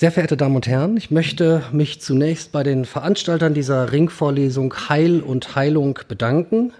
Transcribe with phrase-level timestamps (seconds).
[0.00, 5.20] Sehr verehrte Damen und Herren, ich möchte mich zunächst bei den Veranstaltern dieser Ringvorlesung Heil
[5.20, 6.72] und Heilung bedanken.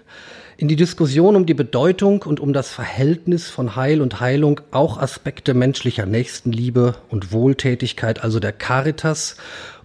[0.57, 4.97] In die Diskussion um die Bedeutung und um das Verhältnis von Heil und Heilung auch
[4.97, 9.37] Aspekte menschlicher Nächstenliebe und Wohltätigkeit, also der Caritas,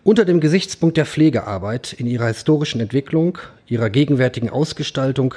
[0.03, 5.34] unter dem Gesichtspunkt der Pflegearbeit in ihrer historischen Entwicklung, ihrer gegenwärtigen Ausgestaltung,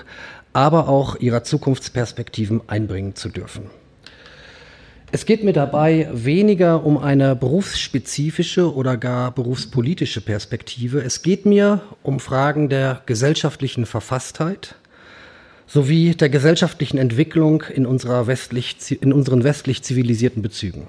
[0.53, 3.69] aber auch ihrer Zukunftsperspektiven einbringen zu dürfen.
[5.11, 11.01] Es geht mir dabei weniger um eine berufsspezifische oder gar berufspolitische Perspektive.
[11.01, 14.75] Es geht mir um Fragen der gesellschaftlichen Verfasstheit
[15.65, 20.87] sowie der gesellschaftlichen Entwicklung in, unserer westlich, in unseren westlich zivilisierten Bezügen.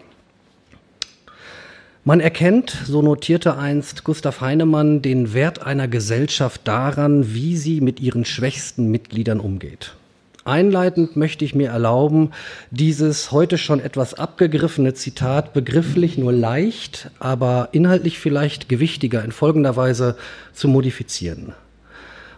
[2.04, 8.00] Man erkennt, so notierte einst Gustav Heinemann, den Wert einer Gesellschaft daran, wie sie mit
[8.00, 9.96] ihren schwächsten Mitgliedern umgeht.
[10.44, 12.30] Einleitend möchte ich mir erlauben,
[12.70, 19.76] dieses heute schon etwas abgegriffene Zitat begrifflich nur leicht, aber inhaltlich vielleicht gewichtiger in folgender
[19.76, 20.16] Weise
[20.54, 21.52] zu modifizieren.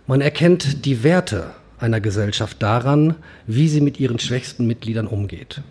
[0.08, 3.14] Man erkennt die Werte einer Gesellschaft daran,
[3.46, 5.62] wie sie mit ihren schwächsten Mitgliedern umgeht.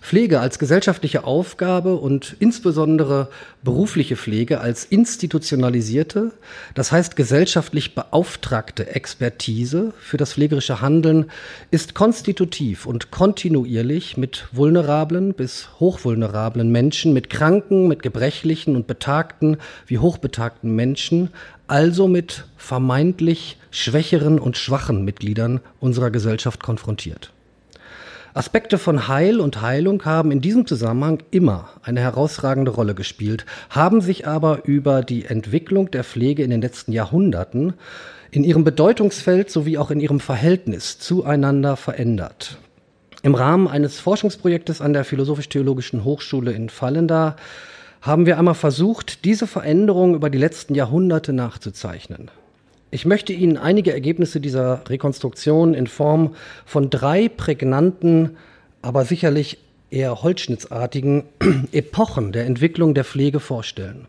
[0.00, 3.28] Pflege als gesellschaftliche Aufgabe und insbesondere
[3.62, 6.32] berufliche Pflege als institutionalisierte,
[6.74, 11.30] das heißt gesellschaftlich beauftragte Expertise für das pflegerische Handeln
[11.70, 19.58] ist konstitutiv und kontinuierlich mit vulnerablen bis hochvulnerablen Menschen, mit kranken, mit gebrechlichen und betagten
[19.86, 21.30] wie hochbetagten Menschen,
[21.68, 27.32] also mit vermeintlich schwächeren und schwachen Mitgliedern unserer Gesellschaft konfrontiert.
[28.40, 34.00] Aspekte von Heil und Heilung haben in diesem Zusammenhang immer eine herausragende Rolle gespielt, haben
[34.00, 37.74] sich aber über die Entwicklung der Pflege in den letzten Jahrhunderten
[38.30, 42.56] in ihrem Bedeutungsfeld sowie auch in ihrem Verhältnis zueinander verändert.
[43.22, 47.36] Im Rahmen eines Forschungsprojektes an der Philosophisch-Theologischen Hochschule in Fallenda
[48.00, 52.30] haben wir einmal versucht, diese Veränderungen über die letzten Jahrhunderte nachzuzeichnen.
[52.92, 56.34] Ich möchte Ihnen einige Ergebnisse dieser Rekonstruktion in Form
[56.64, 58.36] von drei prägnanten,
[58.82, 59.58] aber sicherlich
[59.90, 61.24] eher holzschnittsartigen
[61.72, 64.06] Epochen der Entwicklung der Pflege vorstellen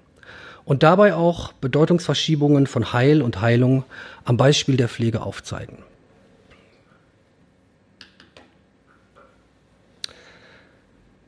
[0.65, 3.83] und dabei auch Bedeutungsverschiebungen von Heil und Heilung
[4.23, 5.79] am Beispiel der Pflege aufzeigen.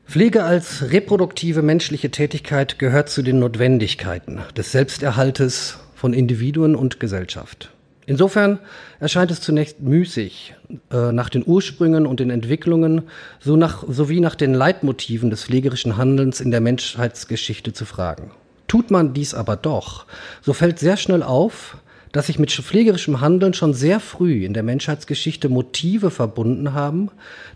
[0.06, 7.70] Pflege als reproduktive menschliche Tätigkeit gehört zu den Notwendigkeiten des Selbsterhaltes von Individuen und Gesellschaft.
[8.04, 8.58] Insofern
[9.00, 10.54] erscheint es zunächst müßig,
[10.92, 13.04] äh, nach den Ursprüngen und den Entwicklungen
[13.40, 18.32] so nach, sowie nach den Leitmotiven des pflegerischen Handelns in der Menschheitsgeschichte zu fragen.
[18.68, 20.04] Tut man dies aber doch,
[20.42, 21.78] so fällt sehr schnell auf,
[22.12, 27.10] dass sich mit pflegerischem Handeln schon sehr früh in der Menschheitsgeschichte Motive verbunden haben,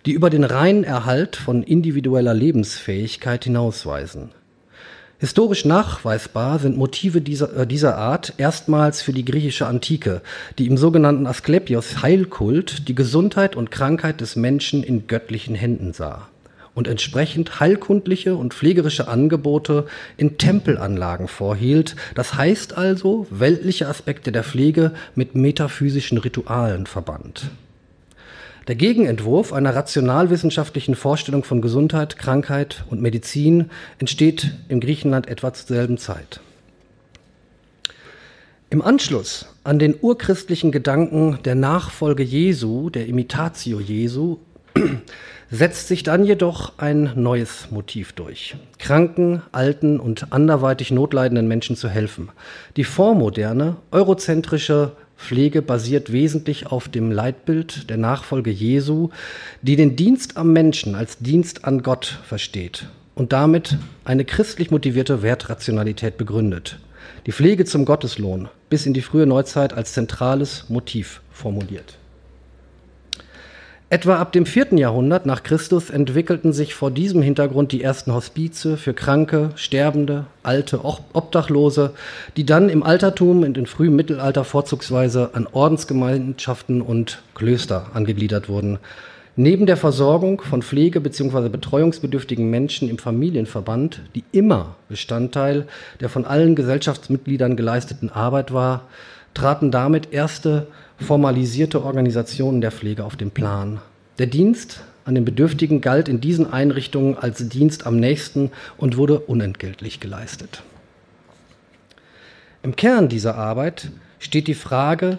[0.06, 4.30] die über den reinen Erhalt von individueller Lebensfähigkeit hinausweisen.
[5.20, 10.22] Historisch nachweisbar sind Motive dieser, äh, dieser Art erstmals für die griechische Antike,
[10.58, 16.28] die im sogenannten Asklepios Heilkult die Gesundheit und Krankheit des Menschen in göttlichen Händen sah
[16.74, 19.86] und entsprechend heilkundliche und pflegerische Angebote
[20.16, 27.50] in Tempelanlagen vorhielt, das heißt also weltliche Aspekte der Pflege mit metaphysischen Ritualen verband.
[28.68, 35.68] Der Gegenentwurf einer rationalwissenschaftlichen Vorstellung von Gesundheit, Krankheit und Medizin entsteht im Griechenland etwa zur
[35.68, 36.40] selben Zeit.
[38.68, 44.36] Im Anschluss an den urchristlichen Gedanken der Nachfolge Jesu, der Imitatio Jesu,
[45.50, 48.56] setzt sich dann jedoch ein neues Motiv durch.
[48.78, 52.28] Kranken, alten und anderweitig notleidenden Menschen zu helfen.
[52.76, 59.10] Die vormoderne, eurozentrische Pflege basiert wesentlich auf dem Leitbild der Nachfolge Jesu,
[59.60, 65.20] die den Dienst am Menschen als Dienst an Gott versteht und damit eine christlich motivierte
[65.20, 66.78] Wertrationalität begründet.
[67.26, 71.97] Die Pflege zum Gotteslohn bis in die frühe Neuzeit als zentrales Motiv formuliert.
[73.90, 78.76] Etwa ab dem vierten Jahrhundert nach Christus entwickelten sich vor diesem Hintergrund die ersten Hospize
[78.76, 81.92] für Kranke, Sterbende, Alte, Obdachlose,
[82.36, 88.78] die dann im Altertum und im frühen Mittelalter vorzugsweise an Ordensgemeinschaften und Klöster angegliedert wurden.
[89.36, 91.48] Neben der Versorgung von Pflege- bzw.
[91.48, 95.66] betreuungsbedürftigen Menschen im Familienverband, die immer Bestandteil
[96.00, 98.82] der von allen Gesellschaftsmitgliedern geleisteten Arbeit war,
[99.32, 100.66] traten damit erste
[100.98, 103.80] formalisierte Organisationen der Pflege auf den Plan.
[104.18, 109.20] Der Dienst an den Bedürftigen galt in diesen Einrichtungen als Dienst am nächsten und wurde
[109.20, 110.62] unentgeltlich geleistet.
[112.64, 115.18] Im Kern dieser Arbeit steht die Frage,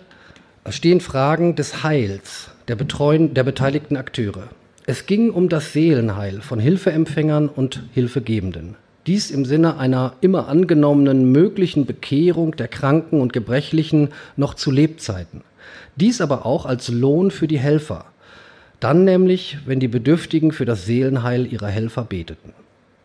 [0.69, 4.50] stehen Fragen des Heils der, Betreuen, der beteiligten Akteure.
[4.86, 8.75] Es ging um das Seelenheil von Hilfeempfängern und Hilfegebenden.
[9.07, 15.42] Dies im Sinne einer immer angenommenen möglichen Bekehrung der Kranken und Gebrechlichen noch zu Lebzeiten.
[15.95, 18.06] Dies aber auch als Lohn für die Helfer.
[18.80, 22.54] Dann nämlich, wenn die Bedürftigen für das Seelenheil ihrer Helfer beteten.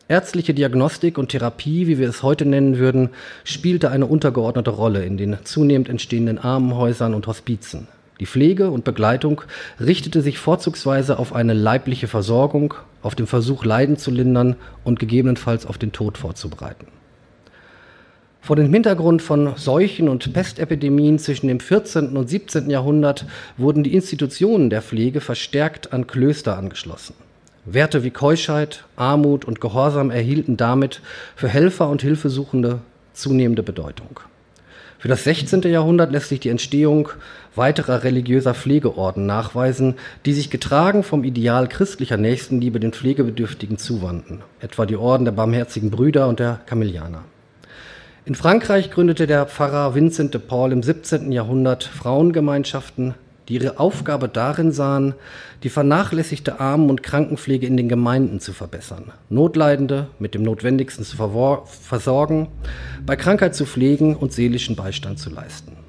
[0.06, 3.08] Ärztliche Diagnostik und Therapie, wie wir es heute nennen würden,
[3.42, 7.88] spielte eine untergeordnete Rolle in den zunehmend entstehenden Armenhäusern und Hospizen.
[8.20, 9.42] Die Pflege und Begleitung
[9.80, 14.54] richtete sich vorzugsweise auf eine leibliche Versorgung, auf den Versuch, Leiden zu lindern
[14.84, 16.86] und gegebenenfalls auf den Tod vorzubereiten.
[18.44, 22.14] Vor dem Hintergrund von Seuchen und Pestepidemien zwischen dem 14.
[22.14, 22.68] und 17.
[22.68, 23.24] Jahrhundert
[23.56, 27.14] wurden die Institutionen der Pflege verstärkt an Klöster angeschlossen.
[27.64, 31.00] Werte wie Keuschheit, Armut und Gehorsam erhielten damit
[31.34, 32.80] für Helfer und Hilfesuchende
[33.14, 34.20] zunehmende Bedeutung.
[34.98, 35.62] Für das 16.
[35.62, 37.08] Jahrhundert lässt sich die Entstehung
[37.54, 39.94] weiterer religiöser Pflegeorden nachweisen,
[40.26, 45.90] die sich getragen vom Ideal christlicher Nächstenliebe den Pflegebedürftigen zuwandten, etwa die Orden der Barmherzigen
[45.90, 47.24] Brüder und der Kamillianer.
[48.26, 51.30] In Frankreich gründete der Pfarrer Vincent de Paul im 17.
[51.30, 53.14] Jahrhundert Frauengemeinschaften,
[53.48, 55.12] die ihre Aufgabe darin sahen,
[55.62, 61.18] die vernachlässigte Armen- und Krankenpflege in den Gemeinden zu verbessern, Notleidende mit dem Notwendigsten zu
[61.66, 62.48] versorgen,
[63.04, 65.83] bei Krankheit zu pflegen und seelischen Beistand zu leisten.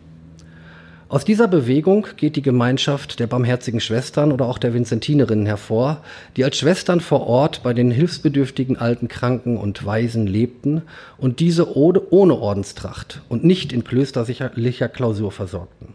[1.16, 6.02] Aus dieser Bewegung geht die Gemeinschaft der barmherzigen Schwestern oder auch der Vinzentinerinnen hervor,
[6.36, 10.82] die als Schwestern vor Ort bei den hilfsbedürftigen alten Kranken und Waisen lebten
[11.18, 15.94] und diese ohne Ordenstracht und nicht in klösterlicher Klausur versorgten.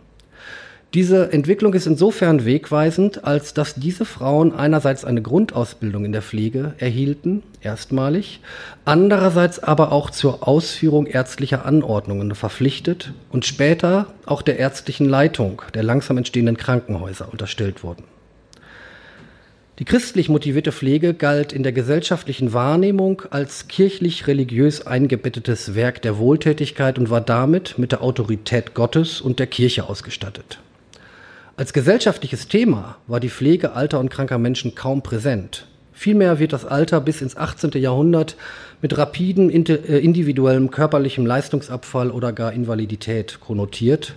[0.93, 6.75] Diese Entwicklung ist insofern wegweisend, als dass diese Frauen einerseits eine Grundausbildung in der Pflege
[6.79, 8.41] erhielten, erstmalig,
[8.85, 15.85] andererseits aber auch zur Ausführung ärztlicher Anordnungen verpflichtet und später auch der ärztlichen Leitung der
[15.85, 18.03] langsam entstehenden Krankenhäuser unterstellt wurden.
[19.79, 26.99] Die christlich motivierte Pflege galt in der gesellschaftlichen Wahrnehmung als kirchlich-religiös eingebettetes Werk der Wohltätigkeit
[26.99, 30.59] und war damit mit der Autorität Gottes und der Kirche ausgestattet.
[31.61, 35.67] Als gesellschaftliches Thema war die Pflege alter und kranker Menschen kaum präsent.
[35.93, 37.73] Vielmehr wird das Alter bis ins 18.
[37.73, 38.37] Jahrhundert
[38.81, 44.15] mit rapiden äh, individuellem körperlichem Leistungsabfall oder gar Invalidität konnotiert.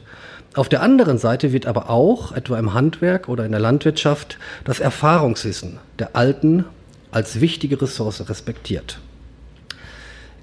[0.54, 4.80] Auf der anderen Seite wird aber auch, etwa im Handwerk oder in der Landwirtschaft, das
[4.80, 6.64] Erfahrungswissen der Alten
[7.12, 9.00] als wichtige Ressource respektiert.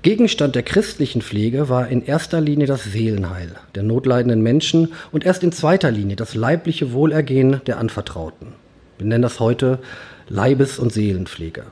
[0.02, 5.42] Gegenstand der christlichen Pflege war in erster Linie das Seelenheil der notleidenden Menschen und erst
[5.44, 8.54] in zweiter Linie das leibliche Wohlergehen der Anvertrauten.
[8.96, 9.78] Wir nennen das heute
[10.30, 11.64] Leibes- und Seelenpflege.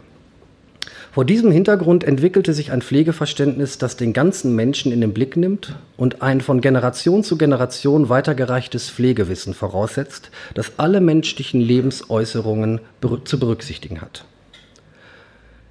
[1.10, 5.76] Vor diesem Hintergrund entwickelte sich ein Pflegeverständnis, das den ganzen Menschen in den Blick nimmt
[5.96, 12.80] und ein von Generation zu Generation weitergereichtes Pflegewissen voraussetzt, das alle menschlichen Lebensäußerungen
[13.24, 14.26] zu berücksichtigen hat.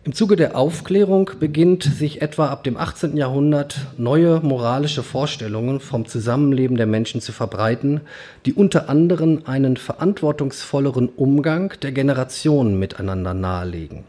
[0.07, 3.18] Im Zuge der Aufklärung beginnt sich etwa ab dem 18.
[3.18, 8.00] Jahrhundert neue moralische Vorstellungen vom Zusammenleben der Menschen zu verbreiten,
[8.45, 14.06] die unter anderem einen verantwortungsvolleren Umgang der Generationen miteinander nahelegen.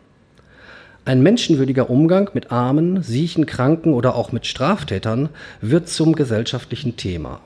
[1.05, 5.31] Ein menschenwürdiger Umgang mit Armen, Siechen, Kranken oder auch mit Straftätern
[5.61, 7.41] wird zum gesellschaftlichen Thema.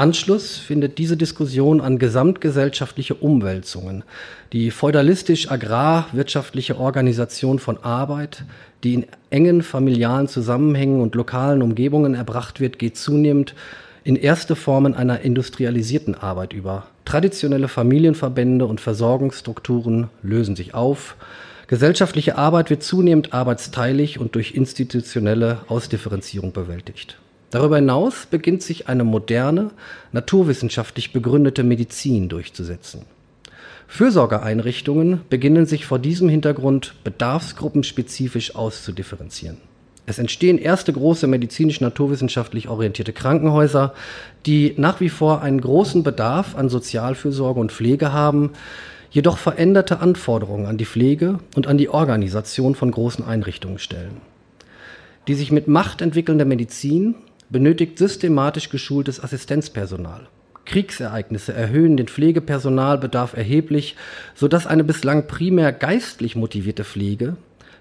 [0.00, 4.02] Anschluss findet diese Diskussion an gesamtgesellschaftliche Umwälzungen,
[4.54, 8.44] die feudalistisch-agrarwirtschaftliche Organisation von Arbeit,
[8.82, 13.54] die in engen familialen Zusammenhängen und lokalen Umgebungen erbracht wird, geht zunehmend
[14.02, 16.86] in erste Formen einer industrialisierten Arbeit über.
[17.04, 21.14] Traditionelle Familienverbände und Versorgungsstrukturen lösen sich auf.
[21.66, 27.18] Gesellschaftliche Arbeit wird zunehmend arbeitsteilig und durch institutionelle Ausdifferenzierung bewältigt.
[27.50, 29.70] Darüber hinaus beginnt sich eine moderne,
[30.12, 33.02] naturwissenschaftlich begründete Medizin durchzusetzen.
[33.88, 39.56] Fürsorgeeinrichtungen beginnen sich vor diesem Hintergrund bedarfsgruppenspezifisch auszudifferenzieren.
[40.06, 43.94] Es entstehen erste große medizinisch-naturwissenschaftlich orientierte Krankenhäuser,
[44.46, 48.50] die nach wie vor einen großen Bedarf an Sozialfürsorge und Pflege haben,
[49.10, 54.20] jedoch veränderte Anforderungen an die Pflege und an die Organisation von großen Einrichtungen stellen.
[55.26, 57.16] Die sich mit Macht entwickelnde Medizin
[57.50, 60.28] benötigt systematisch geschultes Assistenzpersonal.
[60.64, 63.96] Kriegsereignisse erhöhen den Pflegepersonalbedarf erheblich,
[64.34, 67.36] sodass eine bislang primär geistlich motivierte Pflege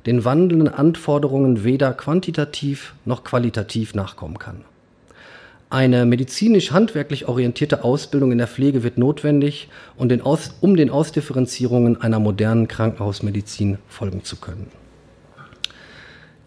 [0.05, 4.63] den wandelnden Anforderungen weder quantitativ noch qualitativ nachkommen kann.
[5.69, 12.19] Eine medizinisch-handwerklich orientierte Ausbildung in der Pflege wird notwendig, um den, um den Ausdifferenzierungen einer
[12.19, 14.71] modernen Krankenhausmedizin folgen zu können.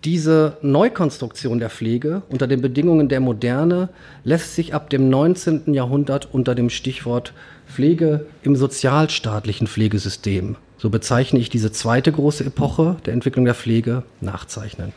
[0.05, 3.89] Diese Neukonstruktion der Pflege unter den Bedingungen der Moderne
[4.25, 5.73] lässt sich ab dem 19.
[5.75, 7.33] Jahrhundert unter dem Stichwort
[7.69, 14.03] Pflege im sozialstaatlichen Pflegesystem, so bezeichne ich diese zweite große Epoche der Entwicklung der Pflege,
[14.21, 14.93] nachzeichnen.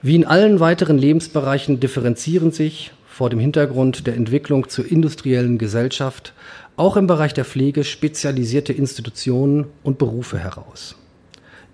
[0.00, 6.34] Wie in allen weiteren Lebensbereichen differenzieren sich vor dem Hintergrund der Entwicklung zur industriellen Gesellschaft
[6.76, 10.94] auch im Bereich der Pflege spezialisierte Institutionen und Berufe heraus.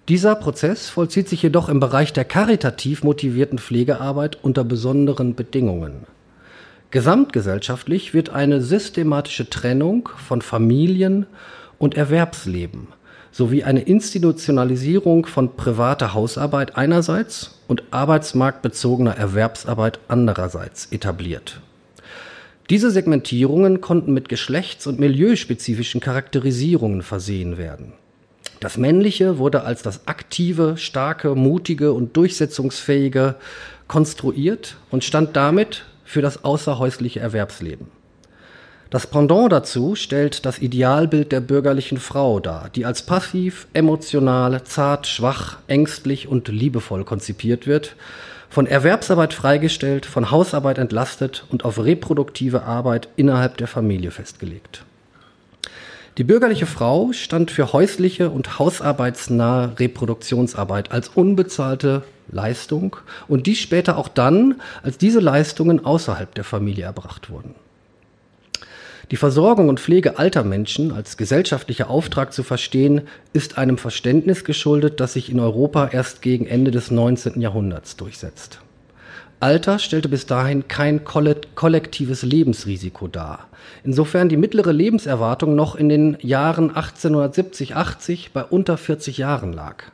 [0.08, 6.06] Dieser Prozess vollzieht sich jedoch im Bereich der karitativ motivierten Pflegearbeit unter besonderen Bedingungen.
[6.90, 11.26] Gesamtgesellschaftlich wird eine systematische Trennung von Familien
[11.78, 12.88] und Erwerbsleben
[13.30, 21.60] sowie eine Institutionalisierung von privater Hausarbeit einerseits und arbeitsmarktbezogener Erwerbsarbeit andererseits etabliert.
[22.70, 27.92] Diese Segmentierungen konnten mit geschlechts- und milieuspezifischen Charakterisierungen versehen werden.
[28.60, 33.36] Das Männliche wurde als das aktive, starke, mutige und durchsetzungsfähige
[33.86, 37.86] konstruiert und stand damit für das außerhäusliche Erwerbsleben.
[38.90, 45.06] Das Pendant dazu stellt das Idealbild der bürgerlichen Frau dar, die als passiv, emotional, zart,
[45.06, 47.96] schwach, ängstlich und liebevoll konzipiert wird,
[48.48, 54.84] von Erwerbsarbeit freigestellt, von Hausarbeit entlastet und auf reproduktive Arbeit innerhalb der Familie festgelegt.
[56.18, 62.96] Die bürgerliche Frau stand für häusliche und hausarbeitsnahe Reproduktionsarbeit als unbezahlte Leistung
[63.28, 67.54] und dies später auch dann, als diese Leistungen außerhalb der Familie erbracht wurden.
[69.12, 74.98] Die Versorgung und Pflege alter Menschen als gesellschaftlicher Auftrag zu verstehen, ist einem Verständnis geschuldet,
[74.98, 77.40] das sich in Europa erst gegen Ende des 19.
[77.40, 78.58] Jahrhunderts durchsetzt.
[79.40, 83.46] Alter stellte bis dahin kein kollektives Lebensrisiko dar.
[83.84, 89.84] Insofern die mittlere Lebenserwartung noch in den Jahren 1870, 80 bei unter 40 Jahren lag.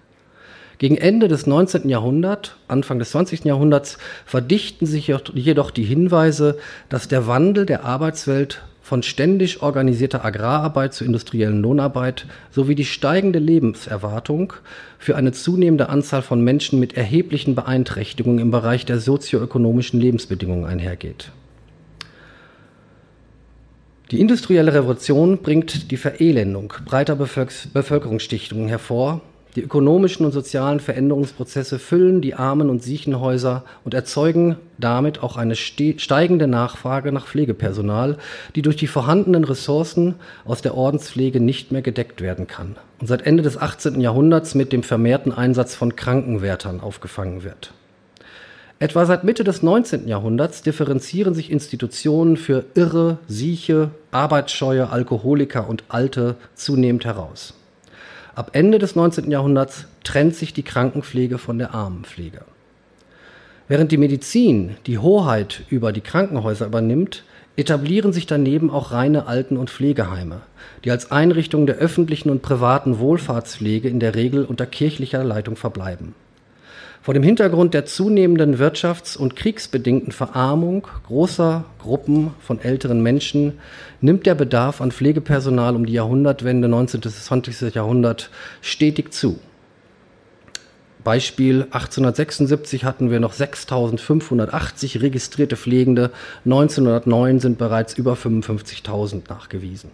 [0.78, 1.88] Gegen Ende des 19.
[1.88, 3.44] Jahrhunderts, Anfang des 20.
[3.44, 6.58] Jahrhunderts verdichten sich jedoch die Hinweise,
[6.88, 13.38] dass der Wandel der Arbeitswelt von ständig organisierter Agrararbeit zur industriellen Lohnarbeit sowie die steigende
[13.38, 14.52] Lebenserwartung
[14.98, 21.32] für eine zunehmende Anzahl von Menschen mit erheblichen Beeinträchtigungen im Bereich der sozioökonomischen Lebensbedingungen einhergeht.
[24.10, 29.22] Die industrielle Revolution bringt die Verelendung breiter Bevölkerungsstichtungen hervor
[29.56, 35.54] die ökonomischen und sozialen Veränderungsprozesse füllen die Armen- und Siechenhäuser und erzeugen damit auch eine
[35.54, 38.18] steigende Nachfrage nach Pflegepersonal,
[38.56, 43.26] die durch die vorhandenen Ressourcen aus der Ordenspflege nicht mehr gedeckt werden kann und seit
[43.26, 44.00] Ende des 18.
[44.00, 47.72] Jahrhunderts mit dem vermehrten Einsatz von Krankenwärtern aufgefangen wird.
[48.80, 50.08] Etwa seit Mitte des 19.
[50.08, 57.54] Jahrhunderts differenzieren sich Institutionen für Irre, Sieche, Arbeitsscheue, Alkoholiker und Alte zunehmend heraus.
[58.34, 59.30] Ab Ende des 19.
[59.30, 62.40] Jahrhunderts trennt sich die Krankenpflege von der Armenpflege.
[63.68, 67.22] Während die Medizin die Hoheit über die Krankenhäuser übernimmt,
[67.56, 70.40] etablieren sich daneben auch reine Alten- und Pflegeheime,
[70.84, 76.16] die als Einrichtungen der öffentlichen und privaten Wohlfahrtspflege in der Regel unter kirchlicher Leitung verbleiben.
[77.04, 83.58] Vor dem Hintergrund der zunehmenden wirtschafts- und kriegsbedingten Verarmung großer Gruppen von älteren Menschen
[84.00, 87.02] nimmt der Bedarf an Pflegepersonal um die Jahrhundertwende 19.
[87.02, 87.74] bis 20.
[87.74, 88.30] Jahrhundert
[88.62, 89.38] stetig zu.
[91.04, 96.10] Beispiel 1876 hatten wir noch 6.580 registrierte Pflegende,
[96.46, 99.90] 1909 sind bereits über 55.000 nachgewiesen.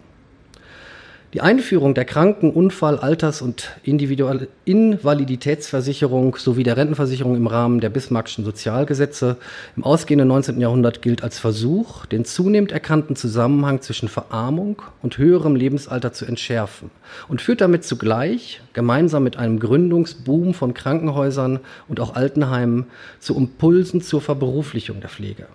[1.33, 8.43] Die Einführung der Kranken-, Unfall-, Alters- und Invaliditätsversicherung sowie der Rentenversicherung im Rahmen der Bismarckschen
[8.43, 9.37] Sozialgesetze
[9.77, 10.59] im ausgehenden 19.
[10.59, 16.91] Jahrhundert gilt als Versuch, den zunehmend erkannten Zusammenhang zwischen Verarmung und höherem Lebensalter zu entschärfen
[17.29, 22.87] und führt damit zugleich, gemeinsam mit einem Gründungsboom von Krankenhäusern und auch Altenheimen,
[23.21, 25.45] zu Impulsen zur Verberuflichung der Pflege.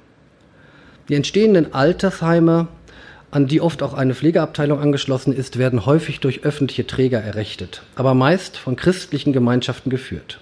[1.10, 2.68] Die entstehenden Altersheime
[3.30, 8.14] an die oft auch eine Pflegeabteilung angeschlossen ist, werden häufig durch öffentliche Träger errichtet, aber
[8.14, 10.38] meist von christlichen Gemeinschaften geführt.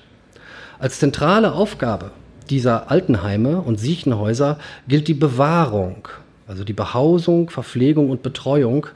[0.78, 2.10] Als zentrale Aufgabe
[2.50, 6.08] dieser Altenheime und Siechenhäuser gilt die Bewahrung,
[6.46, 8.86] also die Behausung, Verpflegung und Betreuung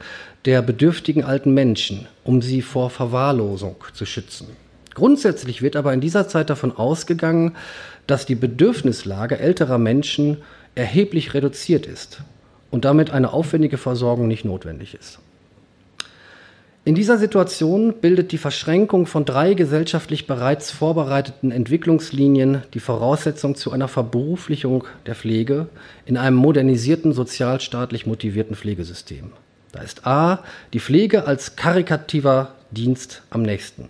[0.45, 4.47] der bedürftigen alten Menschen, um sie vor Verwahrlosung zu schützen.
[4.93, 7.55] Grundsätzlich wird aber in dieser Zeit davon ausgegangen,
[8.07, 10.37] dass die Bedürfnislage älterer Menschen
[10.75, 12.21] erheblich reduziert ist
[12.71, 15.19] und damit eine aufwendige Versorgung nicht notwendig ist.
[16.85, 23.71] In dieser Situation bildet die Verschränkung von drei gesellschaftlich bereits vorbereiteten Entwicklungslinien die Voraussetzung zu
[23.71, 25.67] einer Verberuflichung der Pflege
[26.05, 29.31] in einem modernisierten, sozialstaatlich motivierten Pflegesystem.
[29.71, 33.89] Da ist A, die Pflege als karikativer Dienst am nächsten.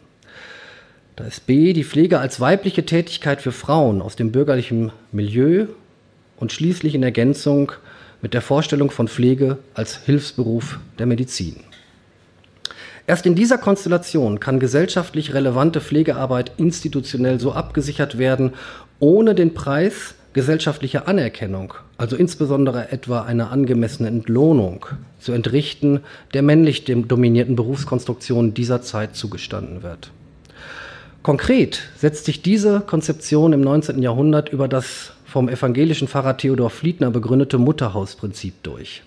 [1.16, 5.68] Da ist B, die Pflege als weibliche Tätigkeit für Frauen aus dem bürgerlichen Milieu
[6.38, 7.72] und schließlich in Ergänzung
[8.22, 11.58] mit der Vorstellung von Pflege als Hilfsberuf der Medizin.
[13.08, 18.54] Erst in dieser Konstellation kann gesellschaftlich relevante Pflegearbeit institutionell so abgesichert werden
[19.00, 24.86] ohne den Preis gesellschaftlicher Anerkennung, also insbesondere etwa eine angemessene Entlohnung,
[25.20, 26.02] zu entrichten,
[26.34, 30.12] der männlich dominierten Berufskonstruktion dieser Zeit zugestanden wird.
[31.30, 34.02] Konkret setzt sich diese Konzeption im 19.
[34.02, 39.04] Jahrhundert über das vom evangelischen Pfarrer Theodor Fliedner begründete Mutterhausprinzip durch.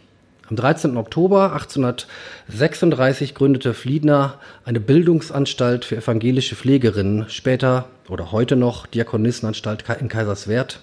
[0.49, 0.97] Am 13.
[0.97, 10.07] Oktober 1836 gründete Fliedner eine Bildungsanstalt für evangelische Pflegerinnen, später oder heute noch Diakonissenanstalt in
[10.07, 10.79] Kaiserswerth,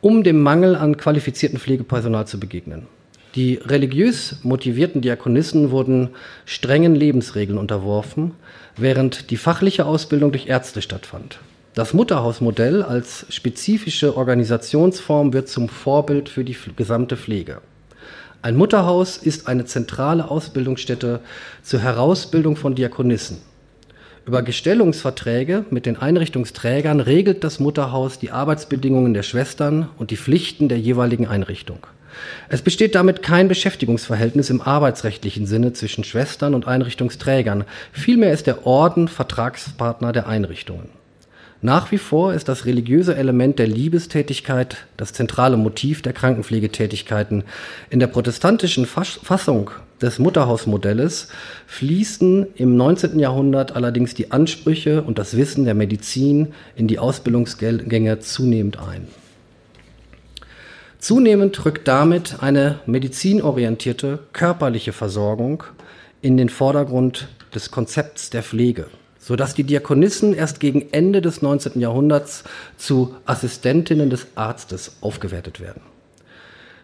[0.00, 2.86] um dem Mangel an qualifizierten Pflegepersonal zu begegnen.
[3.34, 6.10] Die religiös motivierten Diakonissen wurden
[6.46, 8.30] strengen Lebensregeln unterworfen,
[8.76, 11.38] während die fachliche Ausbildung durch Ärzte stattfand.
[11.74, 17.60] Das Mutterhausmodell als spezifische Organisationsform wird zum Vorbild für die gesamte Pflege.
[18.42, 21.20] Ein Mutterhaus ist eine zentrale Ausbildungsstätte
[21.62, 23.38] zur Herausbildung von Diakonissen.
[24.26, 30.68] Über Gestellungsverträge mit den Einrichtungsträgern regelt das Mutterhaus die Arbeitsbedingungen der Schwestern und die Pflichten
[30.68, 31.86] der jeweiligen Einrichtung.
[32.48, 37.64] Es besteht damit kein Beschäftigungsverhältnis im arbeitsrechtlichen Sinne zwischen Schwestern und Einrichtungsträgern.
[37.92, 40.88] Vielmehr ist der Orden Vertragspartner der Einrichtungen.
[41.64, 47.42] Nach wie vor ist das religiöse Element der Liebestätigkeit das zentrale Motiv der Krankenpflegetätigkeiten.
[47.88, 49.70] In der protestantischen Fassung
[50.02, 51.28] des Mutterhausmodells
[51.66, 53.18] fließen im 19.
[53.18, 59.08] Jahrhundert allerdings die Ansprüche und das Wissen der Medizin in die Ausbildungsgänge zunehmend ein.
[61.04, 65.64] Zunehmend rückt damit eine medizinorientierte körperliche Versorgung
[66.22, 68.86] in den Vordergrund des Konzepts der Pflege,
[69.18, 71.78] sodass die Diakonissen erst gegen Ende des 19.
[71.78, 72.44] Jahrhunderts
[72.78, 75.82] zu Assistentinnen des Arztes aufgewertet werden.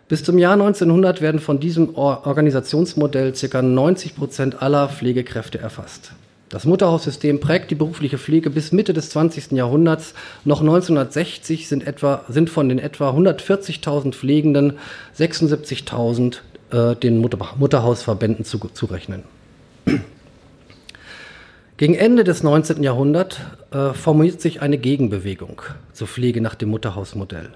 [0.07, 3.63] Bis zum Jahr 1900 werden von diesem Organisationsmodell ca.
[3.63, 6.13] 90 Prozent aller Pflegekräfte erfasst.
[6.51, 9.53] Das Mutterhaussystem prägt die berufliche Pflege bis Mitte des 20.
[9.53, 10.15] Jahrhunderts.
[10.45, 14.75] Noch 1960 sind, etwa, sind von den etwa 140.000 Pflegenden
[15.17, 16.39] 76.000
[16.73, 19.23] äh, den Mutter Mutterhausverbänden zu, zu rechnen.
[21.77, 22.83] Gegen Ende des 19.
[22.83, 23.39] Jahrhunderts
[23.71, 27.51] äh, formiert sich eine Gegenbewegung zur Pflege nach dem Mutterhausmodell.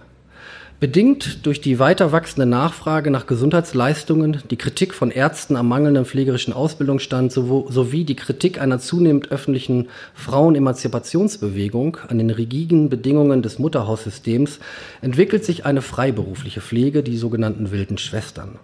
[0.80, 6.52] Bedingt durch die weiter wachsende Nachfrage nach Gesundheitsleistungen, die Kritik von Ärzten am mangelnden pflegerischen
[6.52, 14.58] Ausbildungsstand sowie die Kritik einer zunehmend öffentlichen Frauenemanzipationsbewegung an den rigiden Bedingungen des Mutterhaussystems
[15.00, 18.58] entwickelt sich eine freiberufliche Pflege, die sogenannten wilden Schwestern.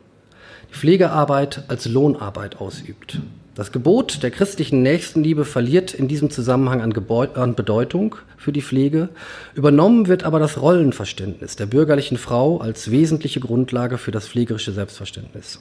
[0.71, 3.21] Die Pflegearbeit als Lohnarbeit ausübt.
[3.57, 6.95] Das Gebot der christlichen Nächstenliebe verliert in diesem Zusammenhang an,
[7.35, 9.09] an, Bedeutung für die Pflege.
[9.55, 15.61] Übernommen wird aber das Rollenverständnis der bürgerlichen Frau als wesentliche Grundlage für das pflegerische Selbstverständnis.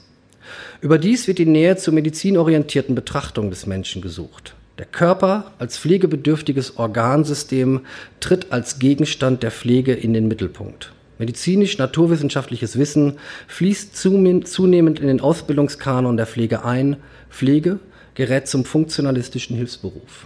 [0.82, 4.54] Überdies wird die Nähe zur medizinorientierten Betrachtung des Menschen gesucht.
[4.78, 7.82] Der Körper als pflegebedürftiges Organsystem
[8.19, 10.93] tritt als Gegenstand der Pflege in den Mittelpunkt.
[11.19, 16.97] Medizinisch-naturwissenschaftliches Wissen fließt zunehmend in den Ausbildungskanon der Pflege ein,
[17.29, 17.79] Pflege
[18.15, 20.25] gerät zum funktionalistischen Hilfsberuf.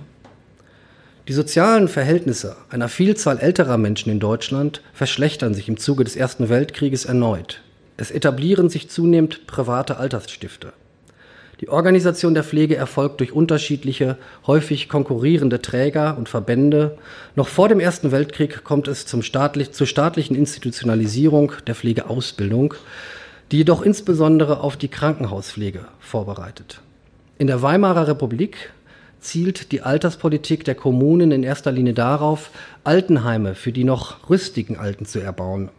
[1.28, 6.50] Die sozialen Verhältnisse einer Vielzahl älterer Menschen in Deutschland verschlechtern sich im Zuge des Ersten
[6.50, 7.62] Weltkrieges erneut.
[7.98, 10.74] Es etablieren sich zunehmend private Altersstifte.
[11.62, 16.98] Die Organisation der Pflege erfolgt durch unterschiedliche, häufig konkurrierende Träger und Verbände.
[17.36, 22.74] Noch vor dem Ersten Weltkrieg kommt es zum staatlich, zur staatlichen Institutionalisierung der Pflegeausbildung,
[23.52, 26.82] die jedoch insbesondere auf die Krankenhauspflege vorbereitet.
[27.38, 28.72] In der Weimarer Republik
[29.20, 32.52] zielt die Alterspolitik der Kommunen in erster Linie darauf,
[32.84, 35.70] Altenheime für die noch rüstigen Alten zu erbauen.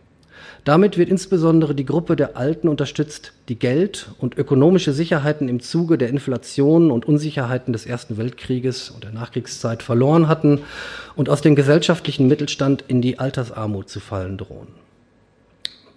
[0.65, 5.99] Damit wird insbesondere die Gruppe der Alten unterstützt, die Geld und ökonomische Sicherheiten im Zuge
[5.99, 10.63] der Inflation und Unsicherheiten des Ersten Weltkrieges und der Nachkriegszeit verloren hatten
[11.17, 14.69] und aus dem gesellschaftlichen Mittelstand in die Altersarmut zu fallen drohen.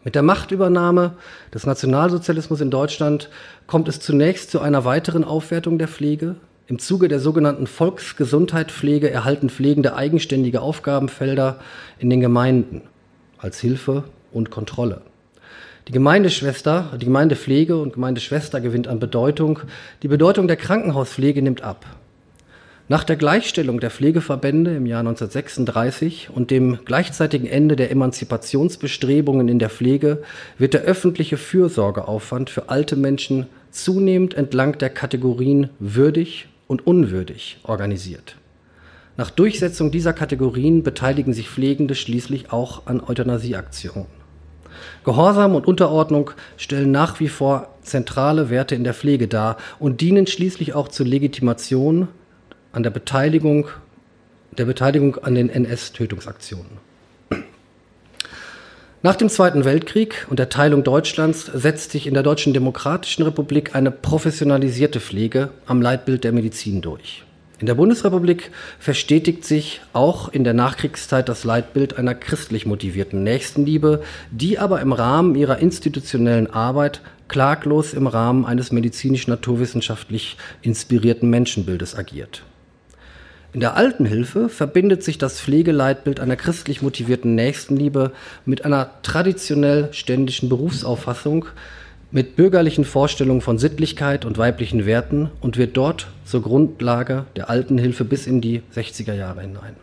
[0.04, 1.14] Mit der Machtübernahme
[1.54, 3.30] des Nationalsozialismus in Deutschland
[3.68, 6.36] kommt es zunächst zu einer weiteren Aufwertung der Pflege.
[6.68, 11.62] Im Zuge der sogenannten Volksgesundheitspflege erhalten Pflegende eigenständige Aufgabenfelder
[12.00, 12.82] in den Gemeinden
[13.38, 15.02] als Hilfe und Kontrolle.
[15.88, 19.60] Die Gemeindeschwester, die Gemeindepflege und Gemeindeschwester gewinnt an Bedeutung.
[20.04, 21.86] Die Bedeutung der Krankenhauspflege nimmt ab.
[22.90, 29.60] Nach der Gleichstellung der Pflegeverbände im Jahr 1936 und dem gleichzeitigen Ende der Emanzipationsbestrebungen in
[29.60, 30.24] der Pflege
[30.58, 38.36] wird der öffentliche Fürsorgeaufwand für alte Menschen zunehmend entlang der Kategorien würdig und unwürdig organisiert.
[39.16, 44.17] Nach Durchsetzung dieser Kategorien beteiligen sich Pflegende schließlich auch an Euthanasieaktionen.
[45.04, 50.28] Gehorsam und Unterordnung stellen nach wie vor zentrale Werte in der Pflege dar und dienen
[50.28, 52.08] schließlich auch zur Legitimation
[52.72, 53.68] an der Beteiligung,
[54.58, 56.88] der Beteiligung an den NS-Tötungsaktionen.
[59.04, 63.76] Nach dem Zweiten Weltkrieg und der Teilung Deutschlands setzt sich in der Deutschen Demokratischen Republik
[63.76, 67.24] eine professionalisierte Pflege am Leitbild der Medizin durch.
[67.60, 74.04] In der Bundesrepublik verstetigt sich auch in der Nachkriegszeit das Leitbild einer christlich motivierten Nächstenliebe,
[74.30, 82.44] die aber im Rahmen ihrer institutionellen Arbeit klaglos im Rahmen eines medizinisch-naturwissenschaftlich inspirierten Menschenbildes agiert.
[83.54, 88.12] In der Altenhilfe verbindet sich das Pflegeleitbild einer christlich motivierten Nächstenliebe
[88.46, 91.46] mit einer traditionell ständischen Berufsauffassung,
[92.12, 98.06] mit bürgerlichen Vorstellungen von Sittlichkeit und weiblichen Werten und wird dort zur Grundlage der Altenhilfe
[98.06, 99.76] bis in die 60er Jahre hinein.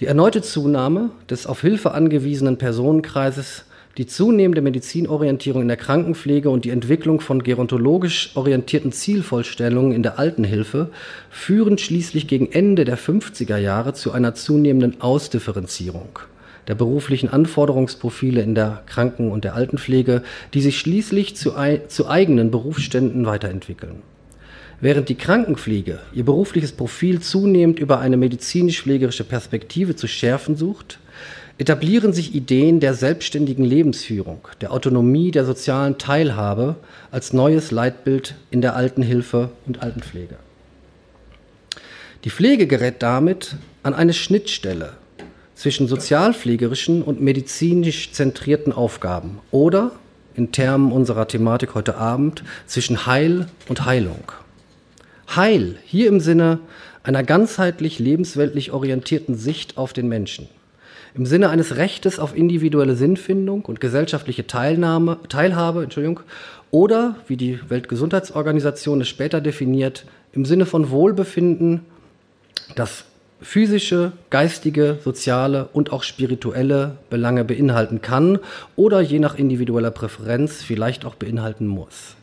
[0.00, 3.64] Die erneute Zunahme des auf Hilfe angewiesenen Personenkreises
[3.98, 10.18] die zunehmende Medizinorientierung in der Krankenpflege und die Entwicklung von gerontologisch orientierten Zielvollstellungen in der
[10.18, 10.88] Altenhilfe
[11.30, 16.20] führen schließlich gegen Ende der 50er Jahre zu einer zunehmenden Ausdifferenzierung
[16.68, 20.22] der beruflichen Anforderungsprofile in der Kranken- und der Altenpflege,
[20.54, 21.54] die sich schließlich zu,
[21.88, 24.02] zu eigenen Berufsständen weiterentwickeln.
[24.80, 30.98] Während die Krankenpflege ihr berufliches Profil zunehmend über eine medizinisch-pflegerische Perspektive zu schärfen sucht,
[31.58, 36.76] etablieren sich Ideen der selbstständigen Lebensführung, der Autonomie, der sozialen Teilhabe
[37.12, 40.36] als neues Leitbild in der Altenhilfe und Altenpflege.
[42.24, 44.94] Die Pflege gerät damit an eine Schnittstelle
[45.62, 49.92] zwischen sozialpflegerischen und medizinisch zentrierten Aufgaben oder,
[50.34, 54.32] in Termen unserer Thematik heute Abend, zwischen Heil und Heilung.
[55.34, 56.58] Heil hier im Sinne
[57.04, 60.48] einer ganzheitlich lebensweltlich orientierten Sicht auf den Menschen–
[61.14, 66.20] im Sinne eines Rechtes auf individuelle Sinnfindung und gesellschaftliche Teilnahme, Teilhabe Entschuldigung,
[66.70, 71.82] oder, wie die Weltgesundheitsorganisation es später definiert, im Sinne von Wohlbefinden,
[72.76, 73.04] das
[73.42, 78.38] physische, geistige, soziale und auch spirituelle Belange beinhalten kann
[78.76, 82.16] oder je nach individueller Präferenz vielleicht auch beinhalten muss.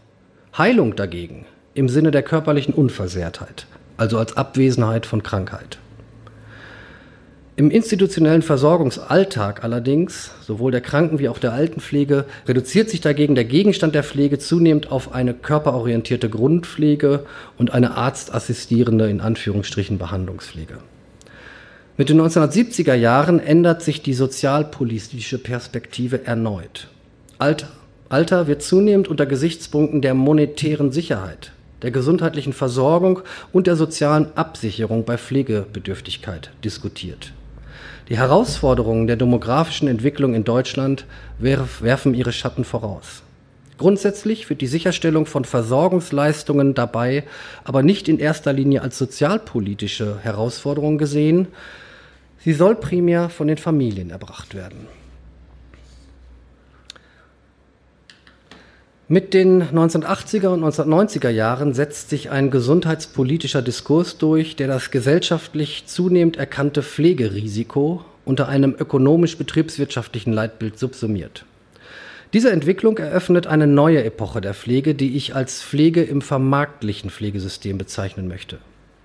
[0.58, 5.78] Heilung dagegen im Sinne der körperlichen Unversehrtheit, also als Abwesenheit von Krankheit.
[7.60, 13.44] Im institutionellen Versorgungsalltag allerdings, sowohl der Kranken- wie auch der Altenpflege, reduziert sich dagegen der
[13.44, 17.26] Gegenstand der Pflege zunehmend auf eine körperorientierte Grundpflege
[17.58, 20.78] und eine arztassistierende, in Anführungsstrichen, Behandlungspflege.
[22.00, 26.88] Mit den 1970er Jahren ändert sich die sozialpolitische Perspektive erneut.
[27.40, 27.68] Alter.
[28.08, 33.20] Alter wird zunehmend unter Gesichtspunkten der monetären Sicherheit, der gesundheitlichen Versorgung
[33.52, 37.34] und der sozialen Absicherung bei Pflegebedürftigkeit diskutiert.
[38.08, 41.04] Die Herausforderungen der demografischen Entwicklung in Deutschland
[41.38, 43.24] werfen ihre Schatten voraus.
[43.78, 47.26] Grundsätzlich wird die Sicherstellung von Versorgungsleistungen dabei
[47.66, 51.50] aber nicht in erster Linie als sozialpolitische Herausforderung gesehen,
[52.44, 54.88] sie soll primär von den Familien erbracht werden.
[59.12, 65.88] Mit den 1980er und 1990er Jahren setzt sich ein gesundheitspolitischer Diskurs durch, der das gesellschaftlich
[65.88, 71.46] zunehmend erkannte Pflegerisiko unter einem ökonomisch-betriebswirtschaftlichen Leitbild subsumiert.
[72.34, 77.80] Diese Entwicklung eröffnet eine neue Epoche der Pflege, die ich als Pflege im vermarktlichen Pflegesystem
[77.80, 78.60] bezeichnen möchte.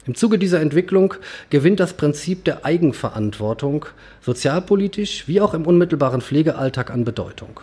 [0.07, 1.15] Im Zuge dieser Entwicklung
[1.49, 3.87] gewinnt das Prinzip der Eigenverantwortung
[4.21, 7.61] sozialpolitisch wie auch im unmittelbaren Pflegealltag an Bedeutung.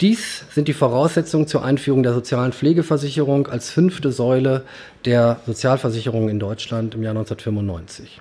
[0.00, 4.64] Dies sind die Voraussetzungen zur Einführung der sozialen Pflegeversicherung als fünfte Säule
[5.04, 8.20] der Sozialversicherung in Deutschland im Jahr 1995.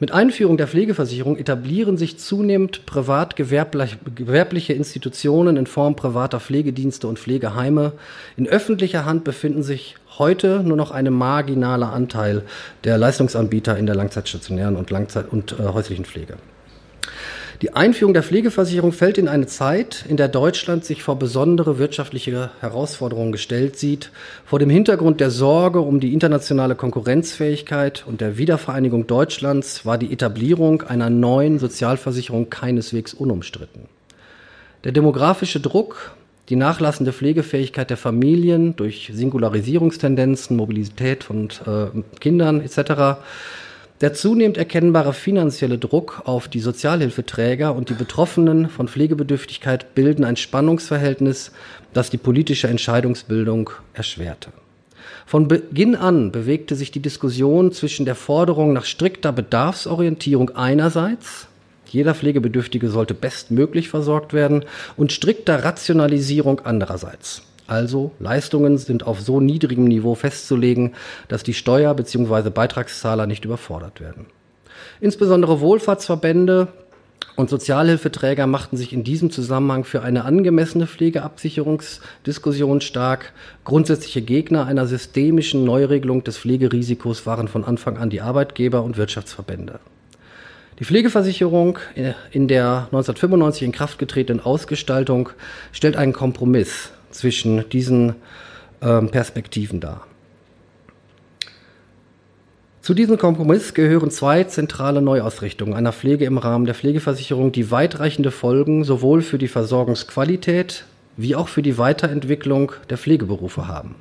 [0.00, 7.92] Mit Einführung der Pflegeversicherung etablieren sich zunehmend privat-gewerbliche Institutionen in Form privater Pflegedienste und Pflegeheime.
[8.36, 12.42] In öffentlicher Hand befinden sich heute nur noch ein marginaler Anteil
[12.84, 16.34] der Leistungsanbieter in der langzeitstationären und, Langzeit und äh, häuslichen Pflege.
[17.60, 22.50] Die Einführung der Pflegeversicherung fällt in eine Zeit, in der Deutschland sich vor besondere wirtschaftliche
[22.60, 24.12] Herausforderungen gestellt sieht.
[24.44, 30.12] Vor dem Hintergrund der Sorge um die internationale Konkurrenzfähigkeit und der Wiedervereinigung Deutschlands war die
[30.12, 33.88] Etablierung einer neuen Sozialversicherung keineswegs unumstritten.
[34.84, 36.14] Der demografische Druck,
[36.50, 41.86] die nachlassende Pflegefähigkeit der Familien durch Singularisierungstendenzen, Mobilität von äh,
[42.20, 43.18] Kindern etc.,
[44.00, 50.36] der zunehmend erkennbare finanzielle Druck auf die Sozialhilfeträger und die Betroffenen von Pflegebedürftigkeit bilden ein
[50.36, 51.52] Spannungsverhältnis,
[51.92, 54.50] das die politische Entscheidungsbildung erschwerte.
[55.26, 61.48] Von Beginn an bewegte sich die Diskussion zwischen der Forderung nach strikter Bedarfsorientierung einerseits,
[61.90, 64.64] jeder Pflegebedürftige sollte bestmöglich versorgt werden,
[64.96, 67.42] und strikter Rationalisierung andererseits.
[67.68, 70.94] Also Leistungen sind auf so niedrigem Niveau festzulegen,
[71.28, 72.48] dass die Steuer- bzw.
[72.48, 74.26] Beitragszahler nicht überfordert werden.
[75.00, 76.68] Insbesondere Wohlfahrtsverbände
[77.36, 83.34] und Sozialhilfeträger machten sich in diesem Zusammenhang für eine angemessene Pflegeabsicherungsdiskussion stark.
[83.64, 89.78] Grundsätzliche Gegner einer systemischen Neuregelung des Pflegerisikos waren von Anfang an die Arbeitgeber und Wirtschaftsverbände.
[90.78, 91.78] Die Pflegeversicherung
[92.30, 95.28] in der 1995 in Kraft getretenen Ausgestaltung
[95.72, 98.14] stellt einen Kompromiss zwischen diesen
[98.80, 100.06] ähm, Perspektiven dar.
[102.80, 108.30] Zu diesem Kompromiss gehören zwei zentrale Neuausrichtungen einer Pflege im Rahmen der Pflegeversicherung, die weitreichende
[108.30, 110.84] Folgen sowohl für die Versorgungsqualität
[111.18, 113.96] wie auch für die Weiterentwicklung der Pflegeberufe haben.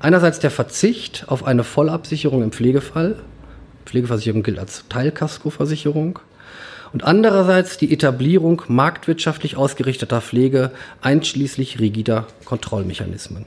[0.00, 3.16] Einerseits der Verzicht auf eine Vollabsicherung im Pflegefall,
[3.84, 6.18] Pflegeversicherung gilt als Teilkaskoversicherung.
[6.92, 10.70] Und andererseits die Etablierung marktwirtschaftlich ausgerichteter Pflege
[11.00, 13.46] einschließlich rigider Kontrollmechanismen.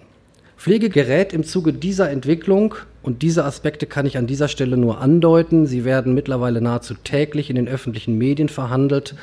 [0.58, 5.02] Pflege gerät im Zuge dieser Entwicklung, und diese Aspekte kann ich an dieser Stelle nur
[5.02, 9.16] andeuten, sie werden mittlerweile nahezu täglich in den öffentlichen Medien verhandelt,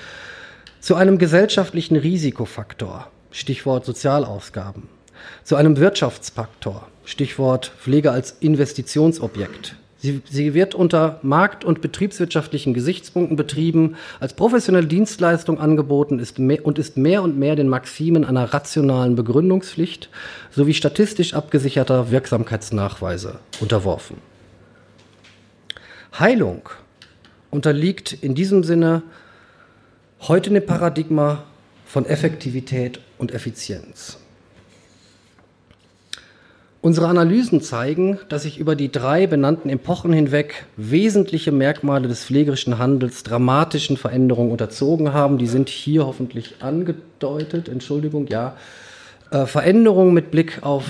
[0.81, 4.89] zu einem gesellschaftlichen Risikofaktor, Stichwort Sozialausgaben,
[5.45, 13.37] zu einem Wirtschaftsfaktor, Stichwort Pflege als Investitionsobjekt, Sie, sie, wird unter markt- und betriebswirtschaftlichen Gesichtspunkten
[13.37, 18.55] betrieben, als professionelle Dienstleistung angeboten ist mehr, und ist mehr und mehr den Maximen einer
[18.55, 20.09] rationalen Begründungspflicht
[20.53, 24.19] sowie statistisch abgesicherter Wirksamkeitsnachweise unterworfen.
[26.17, 26.69] Heilung
[27.51, 29.03] unterliegt in diesem Sinne
[30.21, 31.45] heute dem Paradigma
[31.85, 34.19] von Effektivität und Effizienz.
[36.81, 42.79] Unsere Analysen zeigen, dass sich über die drei benannten Epochen hinweg wesentliche Merkmale des pflegerischen
[42.79, 45.39] Handels dramatischen Veränderungen unterzogen haben.
[45.39, 47.69] Die sind hier hoffentlich angedeutet.
[47.69, 48.57] Entschuldigung, ja.
[49.33, 50.85] Äh, Veränderungen mit Blick auf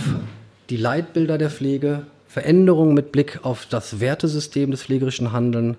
[0.68, 5.79] die Leitbilder der Pflege, Veränderungen mit Blick auf das Wertesystem des pflegerischen Handeln,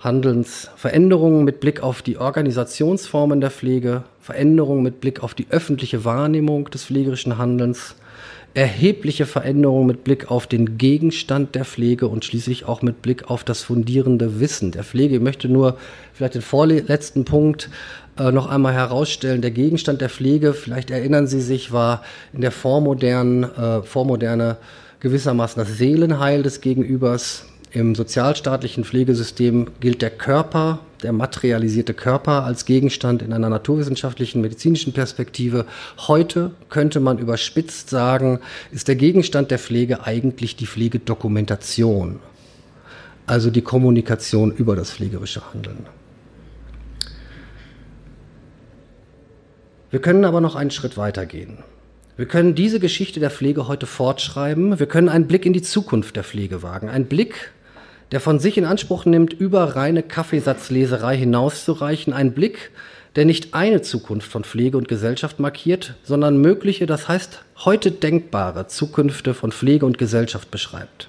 [0.00, 6.04] Handelns, Veränderungen mit Blick auf die Organisationsformen der Pflege, Veränderungen mit Blick auf die öffentliche
[6.04, 7.94] Wahrnehmung des pflegerischen Handelns,
[8.54, 13.42] erhebliche Veränderungen mit Blick auf den Gegenstand der Pflege und schließlich auch mit Blick auf
[13.42, 15.16] das fundierende Wissen der Pflege.
[15.16, 15.76] Ich möchte nur
[16.12, 17.68] vielleicht den vorletzten Punkt
[18.16, 19.42] äh, noch einmal herausstellen.
[19.42, 24.56] Der Gegenstand der Pflege, vielleicht erinnern Sie sich, war in der vormodernen, äh, Vormoderne
[25.00, 27.46] gewissermaßen das Seelenheil des Gegenübers.
[27.72, 34.94] Im sozialstaatlichen Pflegesystem gilt der Körper, der materialisierte Körper als Gegenstand in einer naturwissenschaftlichen, medizinischen
[34.94, 35.66] Perspektive.
[36.08, 38.40] Heute könnte man überspitzt sagen,
[38.72, 42.20] ist der Gegenstand der Pflege eigentlich die Pflegedokumentation,
[43.26, 45.86] also die Kommunikation über das pflegerische Handeln.
[49.90, 51.58] Wir können aber noch einen Schritt weiter gehen.
[52.16, 54.78] Wir können diese Geschichte der Pflege heute fortschreiben.
[54.78, 56.88] Wir können einen Blick in die Zukunft der Pflege wagen.
[56.88, 57.52] Ein Blick
[58.12, 62.70] der von sich in Anspruch nimmt, über reine Kaffeesatzleserei hinauszureichen, ein Blick,
[63.16, 68.66] der nicht eine Zukunft von Pflege und Gesellschaft markiert, sondern mögliche, das heißt heute denkbare
[68.66, 71.08] Zukünfte von Pflege und Gesellschaft beschreibt.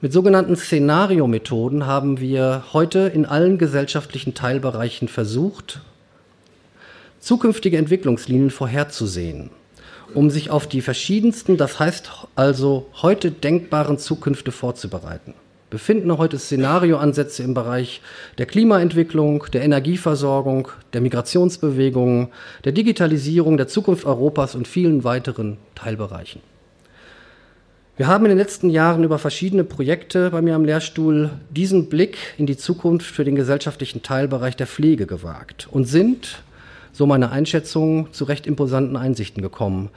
[0.00, 5.80] Mit sogenannten Szenariomethoden haben wir heute in allen gesellschaftlichen Teilbereichen versucht,
[7.20, 9.50] zukünftige Entwicklungslinien vorherzusehen,
[10.12, 15.34] um sich auf die verschiedensten, das heißt also heute denkbaren Zukünfte vorzubereiten
[15.72, 18.02] befinden heute Szenarioansätze im Bereich
[18.36, 22.28] der Klimaentwicklung, der Energieversorgung, der Migrationsbewegungen,
[22.64, 26.42] der Digitalisierung, der Zukunft Europas und vielen weiteren Teilbereichen.
[27.96, 32.18] Wir haben in den letzten Jahren über verschiedene Projekte bei mir am Lehrstuhl diesen Blick
[32.36, 36.42] in die Zukunft für den gesellschaftlichen Teilbereich der Pflege gewagt und sind,
[36.92, 39.90] so meine Einschätzung, zu recht imposanten Einsichten gekommen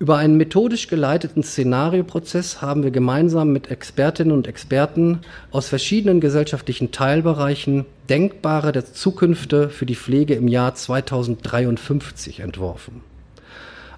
[0.00, 6.92] über einen methodisch geleiteten Szenarioprozess haben wir gemeinsam mit Expertinnen und Experten aus verschiedenen gesellschaftlichen
[6.92, 13.00] Teilbereichen denkbare der Zukünfte für die Pflege im Jahr 2053 entworfen.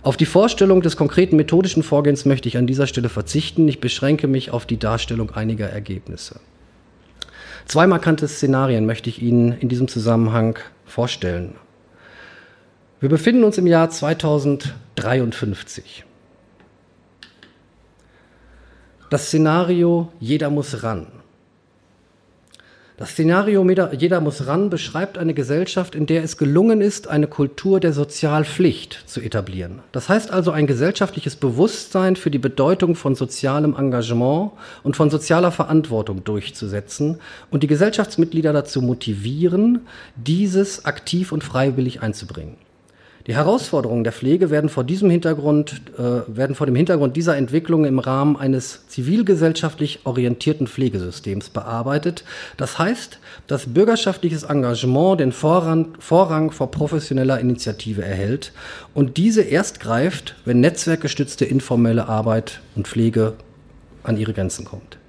[0.03, 3.69] Auf die Vorstellung des konkreten methodischen Vorgehens möchte ich an dieser Stelle verzichten.
[3.69, 6.41] Ich beschränke mich auf die Darstellung einiger Ergebnisse.
[7.67, 11.57] Zwei markante Szenarien möchte ich Ihnen in diesem Zusammenhang vorstellen.
[13.01, 16.05] Wir befinden uns im Jahr 2053.
[19.09, 21.07] Das Szenario Jeder muss ran
[23.01, 27.81] das Szenario Jeder muss ran beschreibt eine Gesellschaft, in der es gelungen ist, eine Kultur
[27.81, 29.79] der Sozialpflicht zu etablieren.
[29.91, 34.51] Das heißt also ein gesellschaftliches Bewusstsein für die Bedeutung von sozialem Engagement
[34.83, 39.87] und von sozialer Verantwortung durchzusetzen und die Gesellschaftsmitglieder dazu motivieren,
[40.17, 42.57] dieses aktiv und freiwillig einzubringen.
[43.31, 47.85] Die Herausforderungen der Pflege werden vor diesem Hintergrund, äh, werden vor dem Hintergrund dieser Entwicklung
[47.85, 52.25] im Rahmen eines zivilgesellschaftlich orientierten Pflegesystems bearbeitet.
[52.57, 58.53] Das heißt, dass bürgerschaftliches Engagement den Vorrang, Vorrang vor professioneller Initiative erhält
[58.95, 63.35] und diese erst greift, wenn netzwerkgestützte informelle Arbeit und Pflege
[64.03, 65.00] an ihre Grenzen kommt.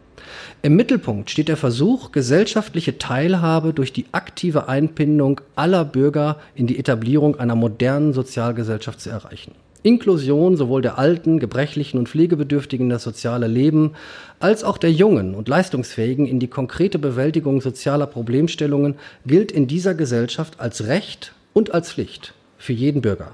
[0.62, 6.80] Im Mittelpunkt steht der Versuch, gesellschaftliche Teilhabe durch die aktive Einbindung aller Bürger in die
[6.80, 9.54] Etablierung einer modernen Sozialgesellschaft zu erreichen.
[9.84, 13.94] Inklusion sowohl der Alten, Gebrechlichen und Pflegebedürftigen in das soziale Leben
[14.40, 19.96] als auch der Jungen und Leistungsfähigen in die konkrete Bewältigung sozialer Problemstellungen gilt in dieser
[19.96, 23.32] Gesellschaft als Recht und als Pflicht für jeden Bürger.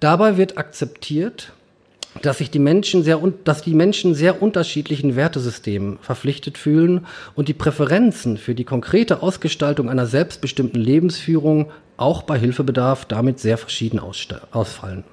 [0.00, 1.52] Dabei wird akzeptiert,
[2.22, 7.54] dass sich die Menschen sehr, dass die Menschen sehr unterschiedlichen Wertesystemen verpflichtet fühlen und die
[7.54, 15.04] Präferenzen für die konkrete Ausgestaltung einer selbstbestimmten Lebensführung auch bei Hilfebedarf damit sehr verschieden ausfallen.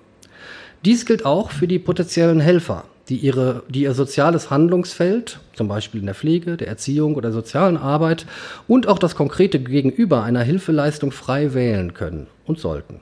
[0.85, 6.01] Dies gilt auch für die potenziellen Helfer, die, ihre, die ihr soziales Handlungsfeld, zum Beispiel
[6.01, 8.25] in der Pflege, der Erziehung oder sozialen Arbeit
[8.67, 12.99] und auch das konkrete Gegenüber einer Hilfeleistung frei wählen können und sollten.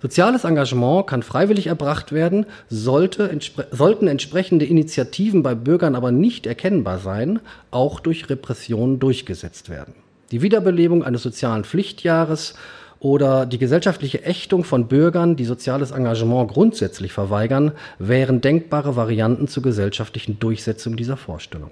[0.00, 6.46] Soziales Engagement kann freiwillig erbracht werden, sollte, entspre sollten entsprechende Initiativen bei Bürgern aber nicht
[6.46, 9.94] erkennbar sein, auch durch Repressionen durchgesetzt werden.
[10.30, 12.54] Die Wiederbelebung eines sozialen Pflichtjahres
[13.00, 19.62] oder die gesellschaftliche Ächtung von Bürgern, die soziales Engagement grundsätzlich verweigern, wären denkbare Varianten zur
[19.62, 21.70] gesellschaftlichen Durchsetzung dieser Vorstellung.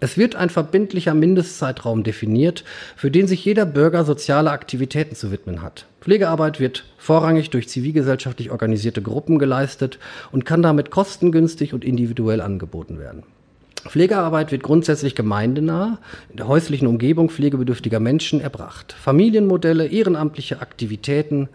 [0.00, 2.64] Es wird ein verbindlicher Mindestzeitraum definiert,
[2.94, 5.86] für den sich jeder Bürger soziale Aktivitäten zu widmen hat.
[6.08, 9.98] Pflegearbeit wird vorrangig durch zivilgesellschaftlich organisierte Gruppen geleistet
[10.32, 13.24] und kann damit kostengünstig und individuell angeboten werden.
[13.86, 15.98] Pflegearbeit wird grundsätzlich gemeindenah
[16.30, 18.94] in der häuslichen Umgebung pflegebedürftiger Menschen erbracht.
[18.98, 21.50] Familienmodelle, ehrenamtliche Aktivitäten,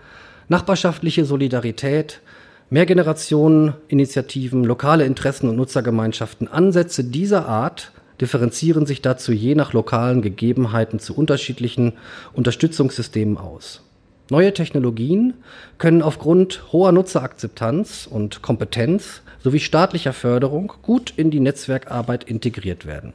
[0.50, 2.22] nachbarschaftliche Solidarität,
[2.70, 11.00] Mehrgenerationen-Initiativen, lokale Interessen und Nutzergemeinschaften, Ansätze dieser Art differenzieren sich dazu je nach lokalen Gegebenheiten
[11.00, 11.94] zu unterschiedlichen
[12.34, 13.82] Unterstützungssystemen aus.
[14.30, 15.34] Neue Technologien
[15.78, 23.14] können aufgrund hoher Nutzerakzeptanz und Kompetenz sowie staatlicher Förderung gut in die Netzwerkarbeit integriert werden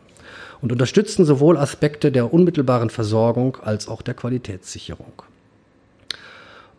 [0.61, 5.23] und unterstützen sowohl Aspekte der unmittelbaren Versorgung als auch der Qualitätssicherung.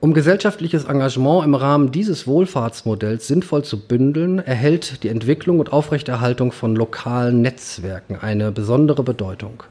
[0.02, 6.54] Um gesellschaftliches Engagement im Rahmen dieses Wohlfahrtsmodells sinnvoll zu bündeln, erhält die Entwicklung und Aufrechterhaltung
[6.54, 9.63] von lokalen Netzwerken eine besondere Bedeutung.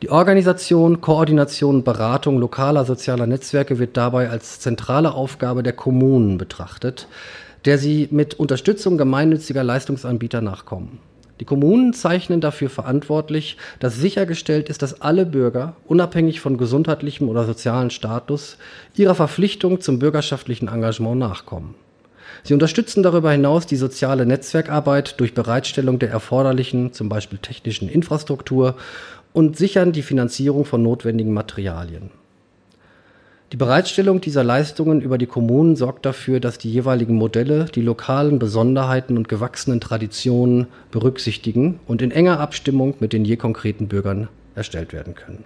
[0.00, 6.38] Die Organisation, Koordination und Beratung lokaler sozialer Netzwerke wird dabei als zentrale Aufgabe der Kommunen
[6.38, 7.08] betrachtet,
[7.64, 11.00] der sie mit Unterstützung gemeinnütziger Leistungsanbieter nachkommen.
[11.40, 17.44] Die Kommunen zeichnen dafür verantwortlich, dass sichergestellt ist, dass alle Bürger, unabhängig von gesundheitlichem oder
[17.44, 18.56] sozialen Status,
[18.94, 21.74] ihrer Verpflichtung zum bürgerschaftlichen Engagement nachkommen.
[22.44, 28.76] Sie unterstützen darüber hinaus die soziale Netzwerkarbeit durch Bereitstellung der erforderlichen, zum Beispiel technischen Infrastruktur
[29.32, 32.10] und sichern die Finanzierung von notwendigen Materialien.
[33.52, 38.38] Die Bereitstellung dieser Leistungen über die Kommunen sorgt dafür, dass die jeweiligen Modelle die lokalen
[38.38, 44.92] Besonderheiten und gewachsenen Traditionen berücksichtigen und in enger Abstimmung mit den je konkreten Bürgern erstellt
[44.92, 45.44] werden können.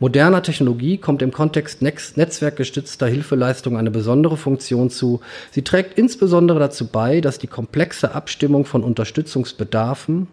[0.00, 5.20] Moderner Technologie kommt im Kontext netzwerkgestützter Hilfeleistung eine besondere Funktion zu.
[5.52, 10.26] Sie trägt insbesondere dazu bei, dass die komplexe Abstimmung von Unterstützungsbedarfen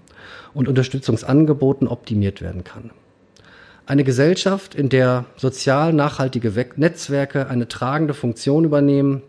[0.54, 2.92] und Unterstützungsangeboten optimiert werden kann.
[3.86, 9.24] Eine Gesellschaft, in der sozial nachhaltige Netzwerke eine tragende Funktion übernehmen,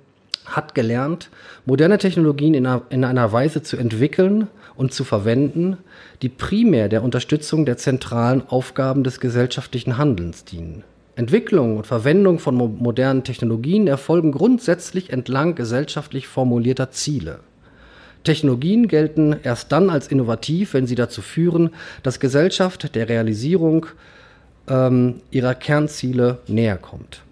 [0.45, 1.31] hat gelernt,
[1.65, 5.79] moderne Technologien in einer, in einer, Weise zu entwickeln und zu verwenden,
[6.23, 10.85] die primär der Unterstützung der zentralen Aufgaben des gesellschaftlichen Handelns dienen.
[11.17, 17.41] Entwicklung und Verwendung von mo modernen Technologien erfolgen grundsätzlich entlang gesellschaftlich formulierter Ziele.
[18.25, 21.71] Technologien gelten erst dann als innovativ, wenn sie dazu führen,
[22.03, 23.87] dass Gesellschaft der Realisierung
[24.69, 27.23] ähm, ihrer Kernziele näher kommt.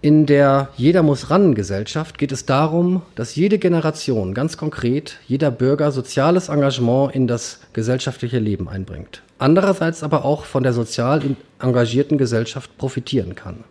[0.00, 5.52] In der Jeder muss ran Gesellschaft geht es darum, dass jede Generation, ganz konkret jeder
[5.52, 9.22] Bürger, soziales Engagement in das gesellschaftliche Leben einbringt.
[9.38, 11.22] Andererseits aber auch von der sozial
[11.60, 13.62] engagierten Gesellschaft profitieren kann.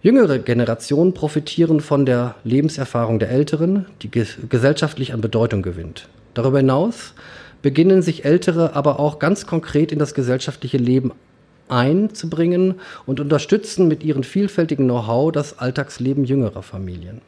[0.00, 6.08] Jüngere Generationen profitieren von der Lebenserfahrung der Älteren, die gesellschaftlich an Bedeutung gewinnt.
[6.34, 7.14] Darüber hinaus
[7.62, 11.10] beginnen sich Ältere aber auch ganz konkret in das gesellschaftliche Leben
[11.68, 12.76] einzubringen
[13.06, 17.20] und unterstützen mit ihrem vielfältigen Know-how das Alltagsleben jüngerer Familien.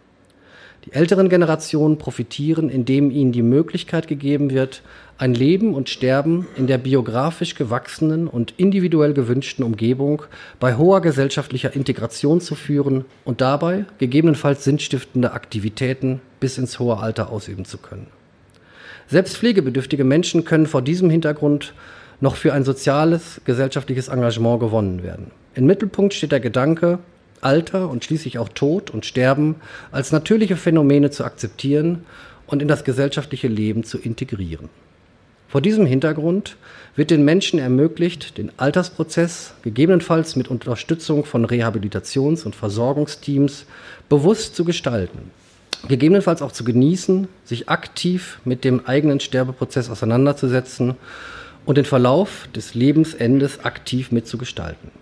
[0.86, 4.82] Die älteren Generationen profitieren, indem ihnen die Möglichkeit gegeben wird,
[5.18, 10.22] ein Leben und Sterben in der biografisch gewachsenen und individuell gewünschten Umgebung
[10.58, 17.30] bei hoher gesellschaftlicher Integration zu führen und dabei gegebenenfalls sinnstiftende Aktivitäten bis ins hohe Alter
[17.30, 18.06] ausüben zu können.
[19.08, 21.74] Selbst pflegebedürftige Menschen können vor diesem Hintergrund
[22.20, 25.30] noch für ein soziales, gesellschaftliches Engagement gewonnen werden.
[25.54, 27.00] Im Mittelpunkt steht der Gedanke,
[27.41, 29.57] Alter und schließlich auch Tod und Sterben
[29.93, 32.05] als natürliche Phänomene zu akzeptieren
[32.47, 34.68] und in das gesellschaftliche Leben zu integrieren.
[35.49, 36.57] Vor diesem Hintergrund
[36.95, 43.66] wird den Menschen ermöglicht, den Altersprozess gegebenenfalls mit Unterstützung von Rehabilitations- und Versorgungsteams
[44.09, 45.32] bewusst zu gestalten,
[45.88, 50.95] gegebenenfalls auch zu genießen, sich aktiv mit dem eigenen Sterbeprozess auseinanderzusetzen
[51.66, 54.99] und den Verlauf des Lebensendes aktiv mitzugestalten.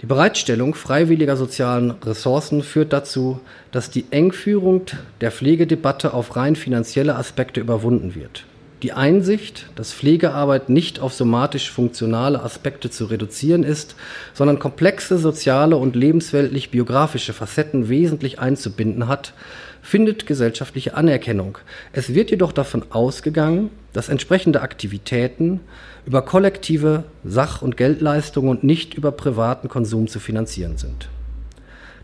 [0.00, 3.40] Die Bereitstellung freiwilliger sozialen Ressourcen führt dazu,
[3.70, 4.82] dass die Engführung
[5.20, 8.44] der Pflegedebatte auf rein finanzielle Aspekte überwunden wird.
[8.82, 13.96] Die Einsicht, dass Pflegearbeit nicht auf somatisch funktionale Aspekte zu reduzieren ist,
[14.34, 19.32] sondern komplexe soziale und lebensweltlich biografische Facetten wesentlich einzubinden hat,
[19.80, 21.56] findet gesellschaftliche Anerkennung.
[21.92, 25.60] Es wird jedoch davon ausgegangen, dass entsprechende Aktivitäten
[26.06, 31.08] über kollektive Sach- und Geldleistungen und nicht über privaten Konsum zu finanzieren sind.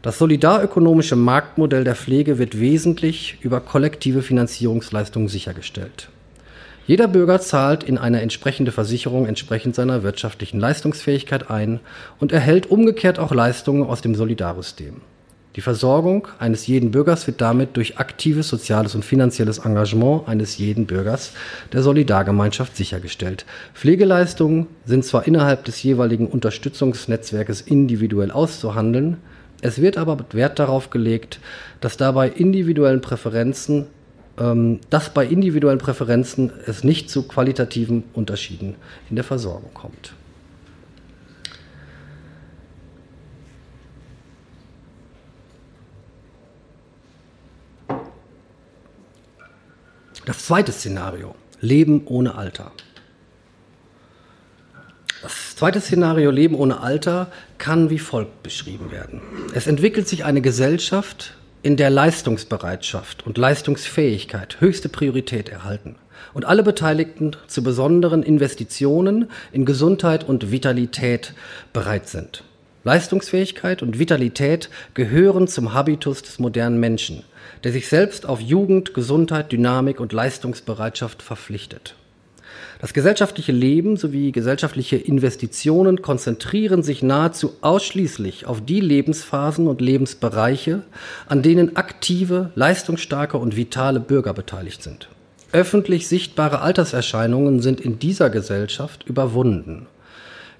[0.02, 6.08] Das solidarökonomische Marktmodell der Pflege wird wesentlich über kollektive Finanzierungsleistungen sichergestellt.
[6.86, 11.80] Jeder Bürger zahlt in eine entsprechende Versicherung entsprechend seiner wirtschaftlichen Leistungsfähigkeit ein
[12.18, 15.02] und erhält umgekehrt auch Leistungen aus dem Solidarsystem.
[15.56, 20.86] Die Versorgung eines jeden Bürgers wird damit durch aktives soziales und finanzielles Engagement eines jeden
[20.86, 21.32] Bürgers
[21.72, 23.46] der Solidargemeinschaft sichergestellt.
[23.74, 29.16] Pflegeleistungen sind zwar innerhalb des jeweiligen Unterstützungsnetzwerkes individuell auszuhandeln,
[29.62, 31.38] es wird aber Wert darauf gelegt,
[31.80, 33.86] dass dabei individuellen Präferenzen
[34.38, 38.76] ähm, dass bei individuellen Präferenzen es nicht zu qualitativen Unterschieden
[39.10, 40.14] in der Versorgung kommt.
[50.26, 52.72] Das zweite Szenario, Leben ohne Alter.
[55.22, 59.20] Das zweite Szenario, Leben ohne Alter, kann wie folgt beschrieben werden.
[59.54, 65.96] Es entwickelt sich eine Gesellschaft, in der Leistungsbereitschaft und Leistungsfähigkeit höchste Priorität erhalten
[66.32, 71.34] und alle Beteiligten zu besonderen Investitionen in Gesundheit und Vitalität
[71.72, 72.44] bereit sind.
[72.84, 77.24] Leistungsfähigkeit und Vitalität gehören zum Habitus des modernen Menschen,
[77.64, 81.94] der sich selbst auf Jugend, Gesundheit, Dynamik und Leistungsbereitschaft verpflichtet.
[82.80, 90.82] Das gesellschaftliche Leben sowie gesellschaftliche Investitionen konzentrieren sich nahezu ausschließlich auf die Lebensphasen und Lebensbereiche,
[91.28, 95.08] an denen aktive, leistungsstarke und vitale Bürger beteiligt sind.
[95.52, 99.86] Öffentlich sichtbare Alterserscheinungen sind in dieser Gesellschaft überwunden.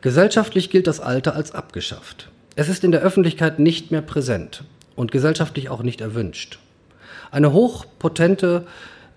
[0.01, 2.31] Gesellschaftlich gilt das Alter als abgeschafft.
[2.57, 4.65] Es ist in der Öffentlichkeit nicht mehr präsent
[4.97, 6.59] und gesellschaftlich auch nicht erwünscht.
[7.31, 8.67] Eine hochpotente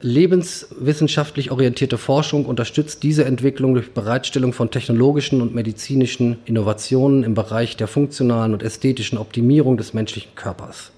[0.04, 7.78] lebenswissenschaftlich orientierte Forschung unterstützt diese Entwicklung durch Bereitstellung von technologischen und medizinischen Innovationen im Bereich
[7.78, 10.92] der funktionalen und ästhetischen Optimierung des menschlichen Körpers.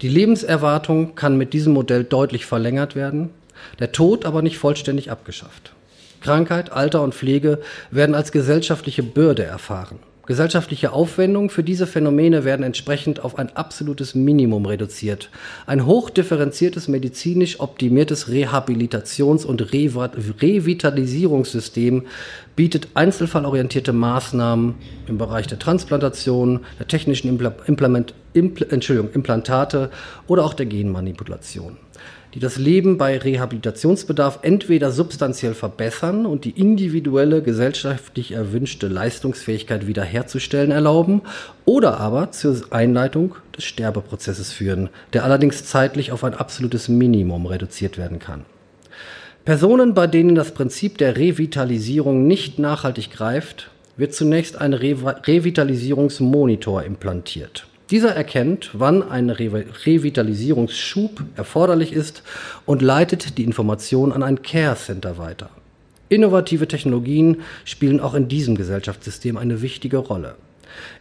[0.00, 3.30] Die Lebenserwartung kann mit diesem Modell deutlich verlängert werden,
[3.78, 5.72] der Tod aber nicht vollständig abgeschafft.
[6.20, 9.98] Krankheit, Alter und Pflege werden als gesellschaftliche Bürde erfahren.
[10.26, 15.30] Gesellschaftliche Aufwendungen für diese Phänomene werden entsprechend auf ein absolutes Minimum reduziert.
[15.66, 22.02] Ein hochdifferenziertes medizinisch optimiertes Rehabilitations- und Revitalisierungssystem
[22.56, 24.74] bietet einzelfallorientierte Maßnahmen
[25.06, 29.90] im Bereich der Transplantation, der technischen Implement, Impl Implantate
[30.26, 31.76] oder auch der Genmanipulation
[32.36, 40.70] die das Leben bei Rehabilitationsbedarf entweder substanziell verbessern und die individuelle gesellschaftlich erwünschte Leistungsfähigkeit wiederherzustellen
[40.70, 41.22] erlauben
[41.64, 47.96] oder aber zur Einleitung des Sterbeprozesses führen, der allerdings zeitlich auf ein absolutes Minimum reduziert
[47.96, 48.44] werden kann.
[49.46, 54.94] Personen, bei denen das Prinzip der Revitalisierung nicht nachhaltig greift, wird zunächst ein Re
[55.26, 57.66] Revitalisierungsmonitor implantiert.
[57.90, 62.24] Dieser erkennt, wann ein Re Revitalisierungsschub erforderlich ist
[62.64, 65.50] und leitet die Information an ein Care Center weiter.
[66.08, 70.34] Innovative Technologien spielen auch in diesem Gesellschaftssystem eine wichtige Rolle.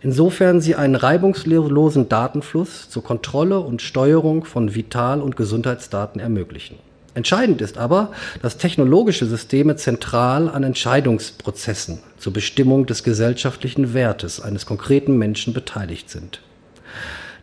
[0.01, 6.77] Insofern sie einen reibungslosen Datenfluss zur Kontrolle und Steuerung von Vital- und Gesundheitsdaten ermöglichen.
[7.15, 8.11] Entscheidend ist aber,
[8.43, 16.11] dass technologische Systeme zentral an Entscheidungsprozessen zur Bestimmung des gesellschaftlichen Wertes eines konkreten Menschen beteiligt
[16.11, 16.41] sind.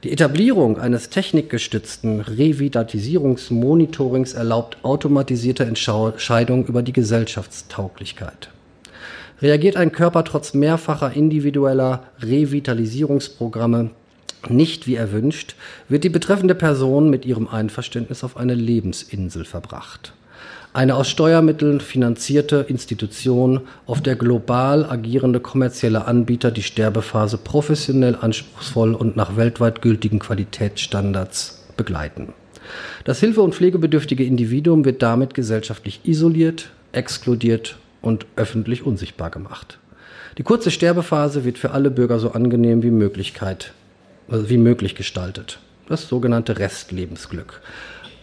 [0.05, 8.51] Die Etablierung eines technikgestützten Revitalisierungsmonitorings erlaubt automatisierte Entscheidungen über die Gesellschaftstauglichkeit.
[9.41, 13.91] Reagiert ein Körper trotz mehrfacher individueller Revitalisierungsprogramme
[14.49, 15.55] nicht wie erwünscht,
[15.89, 20.15] wird die betreffende Person mit ihrem Einverständnis auf eine Lebensinsel verbracht.
[20.75, 28.95] Eine aus Steuermitteln finanzierte Institution, auf der global agierende kommerzielle Anbieter die Sterbephase professionell anspruchsvoll
[28.95, 32.33] und nach weltweit gültigen Qualitätsstandards begleiten.
[33.05, 39.79] Das hilfe- und pflegebedürftige Individuum wird damit gesellschaftlich isoliert, exkludiert und öffentlich unsichtbar gemacht.
[40.39, 43.75] Die kurze Sterbephase wird für alle Bürger so angenehm wie Möglichkeit,
[44.27, 45.59] also wie möglich gestaltet.
[45.87, 47.61] Das sogenannte Restlebensglück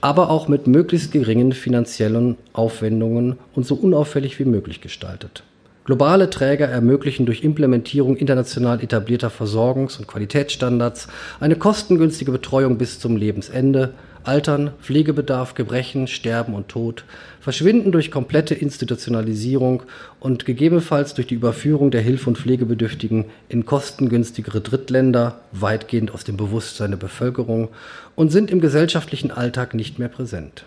[0.01, 5.43] aber auch mit möglichst geringen finanziellen Aufwendungen und so unauffällig wie möglich gestaltet.
[5.85, 11.07] Globale Träger ermöglichen durch Implementierung international etablierter Versorgungs- und Qualitätsstandards
[11.39, 13.93] eine kostengünstige Betreuung bis zum Lebensende,
[14.23, 17.05] Altern, Pflegebedarf, Gebrechen, Sterben und Tod,
[17.39, 19.83] Verschwinden durch komplette Institutionalisierung
[20.19, 26.35] und gegebenenfalls durch die Überführung der Hilfe- und Pflegebedürftigen in kostengünstigere Drittländer, weitgehend aus dem
[26.35, 27.69] Bewusstsein der Bevölkerung
[28.15, 30.65] und sind im gesellschaftlichen Alltag nicht mehr präsent.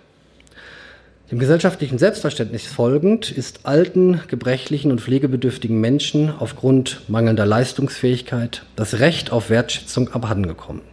[1.31, 9.33] Dem gesellschaftlichen Selbstverständnis folgend ist alten, gebrechlichen und pflegebedürftigen Menschen aufgrund mangelnder Leistungsfähigkeit das Recht
[9.33, 10.92] auf Wertschätzung abhandengekommen.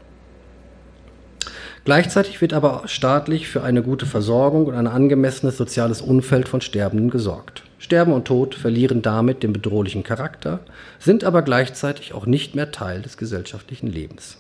[1.90, 7.10] Gleichzeitig wird aber staatlich für eine gute Versorgung und ein angemessenes soziales Umfeld von Sterbenden
[7.10, 7.64] gesorgt.
[7.80, 10.60] Sterben und Tod verlieren damit den bedrohlichen Charakter,
[11.00, 14.38] sind aber gleichzeitig auch nicht mehr Teil des gesellschaftlichen Lebens.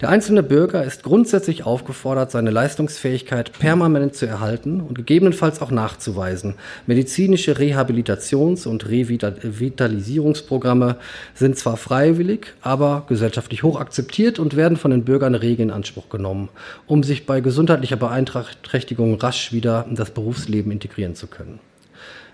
[0.00, 6.54] Der einzelne Bürger ist grundsätzlich aufgefordert, seine Leistungsfähigkeit permanent zu erhalten und gegebenenfalls auch nachzuweisen.
[6.86, 10.98] Medizinische Rehabilitations- und Revitalisierungsprogramme
[11.34, 16.08] sind zwar freiwillig, aber gesellschaftlich hoch akzeptiert und werden von den Bürgern rege in Anspruch
[16.10, 16.48] genommen,
[16.86, 21.58] um sich bei gesundheitlicher Beeinträchtigung rasch wieder in das Berufsleben integrieren zu können.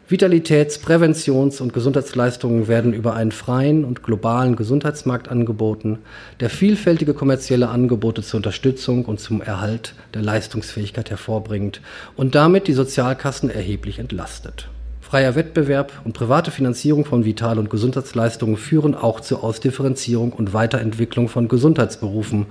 [0.06, 6.00] Vitalitäts-, Präventions- und Gesundheitsleistungen werden über einen freien und globalen Gesundheitsmarkt angeboten,
[6.40, 11.80] der vielfältige kommerzielle Angebote zur Unterstützung und zum Erhalt der Leistungsfähigkeit hervorbringt
[12.16, 14.68] und damit die Sozialkassen erheblich entlastet.
[15.00, 21.30] Freier Wettbewerb und private Finanzierung von Vital- und Gesundheitsleistungen führen auch zur Ausdifferenzierung und Weiterentwicklung
[21.30, 22.44] von Gesundheitsberufen.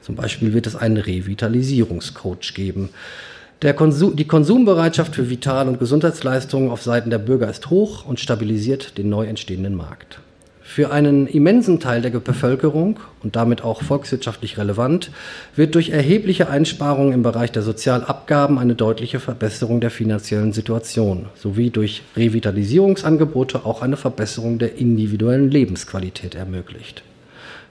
[0.00, 2.88] Zum Beispiel wird es einen Revitalisierungscoach geben
[3.74, 8.98] Konsum, die Konsumbereitschaft für Vital- und Gesundheitsleistungen auf Seiten der Bürger ist hoch und stabilisiert
[8.98, 10.20] den neu entstehenden Markt.
[10.62, 15.10] Für einen immensen Teil der Bevölkerung und damit auch volkswirtschaftlich relevant
[15.54, 21.70] wird durch erhebliche Einsparungen im Bereich der Sozialabgaben eine deutliche Verbesserung der finanziellen Situation sowie
[21.70, 27.04] durch Revitalisierungsangebote auch eine Verbesserung der individuellen Lebensqualität ermöglicht.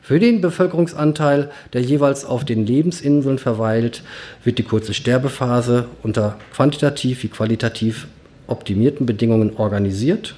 [0.06, 4.03] Für den Bevölkerungsanteil, der jeweils auf den Lebensinseln verweilt,
[4.43, 8.06] wird die kurze Sterbephase unter quantitativ wie qualitativ
[8.45, 10.36] optimierten Bedingungen organisiert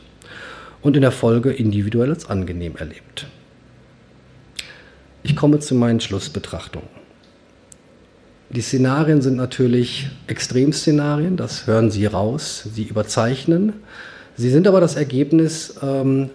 [0.81, 3.27] und in der Folge individuell als angenehm erlebt.
[5.23, 6.87] Ich komme zu meinen Schlussbetrachtungen.
[8.49, 13.73] Die Szenarien sind natürlich Extremszenarien, das hören Sie raus, sie überzeichnen.
[14.37, 16.29] Sie sind aber das Ergebnis ähm,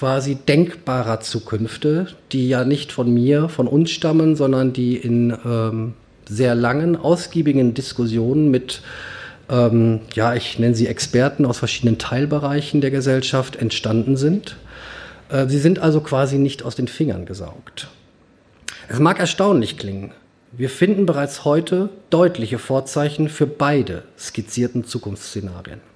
[0.00, 5.92] quasi denkbarer Zukünfte, die ja nicht von mir, von uns stammen, sondern die in ähm,
[6.26, 8.80] sehr langen, ausgiebigen Diskussionen mit,
[9.50, 14.56] ähm, ja, ich nenne sie Experten aus verschiedenen Teilbereichen der Gesellschaft entstanden sind.
[15.28, 17.88] Äh, sie sind also quasi nicht aus den Fingern gesaugt.
[18.88, 20.12] Es mag erstaunlich klingen.
[20.50, 25.89] Wir finden bereits heute deutliche Vorzeichen für beide skizzierten Zukunftsszenarien.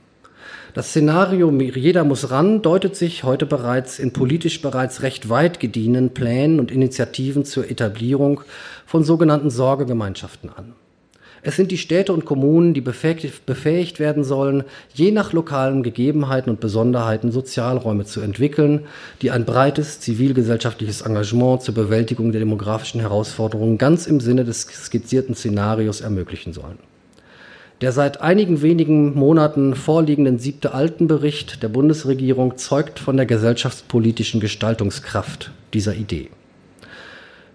[0.75, 6.11] Das Szenario Jeder muss ran deutet sich heute bereits in politisch bereits recht weit gediehenen
[6.11, 8.41] Plänen und Initiativen zur Etablierung
[8.85, 10.73] von sogenannten Sorgegemeinschaften an.
[11.43, 16.59] Es sind die Städte und Kommunen, die befähigt werden sollen, je nach lokalen Gegebenheiten und
[16.59, 18.81] Besonderheiten Sozialräume zu entwickeln,
[19.23, 25.37] die ein breites zivilgesellschaftliches Engagement zur Bewältigung der demografischen Herausforderungen ganz im Sinne des skizzierten
[25.37, 26.79] Szenarios ermöglichen sollen.
[27.81, 35.51] Der seit einigen wenigen Monaten vorliegenden siebte Altenbericht der Bundesregierung zeugt von der gesellschaftspolitischen Gestaltungskraft
[35.73, 36.31] dieser Idee.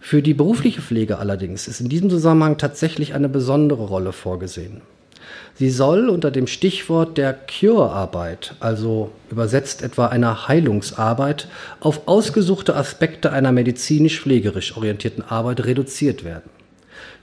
[0.02, 4.82] Für die berufliche Pflege allerdings ist in diesem Zusammenhang tatsächlich eine besondere Rolle vorgesehen.
[5.56, 11.48] Sie soll unter dem Stichwort der Cure-Arbeit, also übersetzt etwa einer Heilungsarbeit,
[11.80, 16.50] auf ausgesuchte Aspekte einer medizinisch-pflegerisch orientierten Arbeit reduziert werden.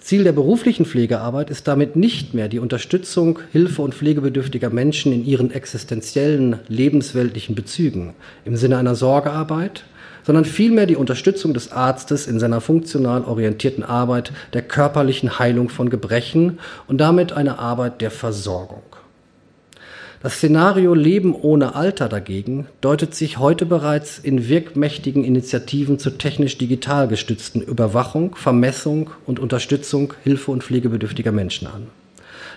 [0.06, 5.26] Ziel der beruflichen Pflegearbeit ist damit nicht mehr die Unterstützung hilfe- und pflegebedürftiger Menschen in
[5.26, 9.82] ihren existenziellen lebensweltlichen Bezügen im Sinne einer Sorgearbeit,
[10.22, 15.90] sondern vielmehr die Unterstützung des Arztes in seiner funktional orientierten Arbeit der körperlichen Heilung von
[15.90, 18.82] Gebrechen und damit eine Arbeit der Versorgung.
[20.26, 27.06] Das Szenario Leben ohne Alter dagegen deutet sich heute bereits in wirkmächtigen Initiativen zur technisch-digital
[27.06, 31.86] gestützten Überwachung, Vermessung und Unterstützung hilfe- und pflegebedürftiger Menschen an.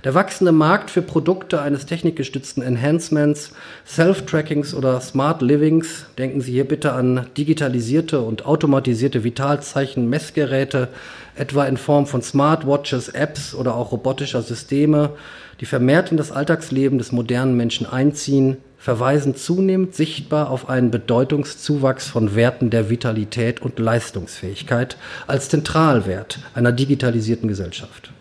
[0.04, 3.52] Der wachsende Markt für Produkte eines technikgestützten Enhancements,
[3.86, 10.88] Self-Trackings oder Smart Livings, denken Sie hier bitte an digitalisierte und automatisierte Vitalzeichen, Messgeräte,
[11.36, 15.12] etwa in Form von Smartwatches, Apps oder auch robotischer Systeme,
[15.60, 22.08] die vermehrt in das Alltagsleben des modernen Menschen einziehen, verweisen zunehmend sichtbar auf einen Bedeutungszuwachs
[22.08, 24.98] von Werten der Vitalität und Leistungsfähigkeit
[25.28, 28.12] als Zentralwert einer digitalisierten Gesellschaft.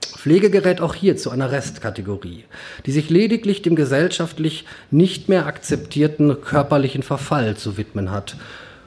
[0.00, 2.44] Pflege gerät auch hier zu einer Restkategorie,
[2.86, 8.36] die sich lediglich dem gesellschaftlich nicht mehr akzeptierten körperlichen Verfall zu widmen hat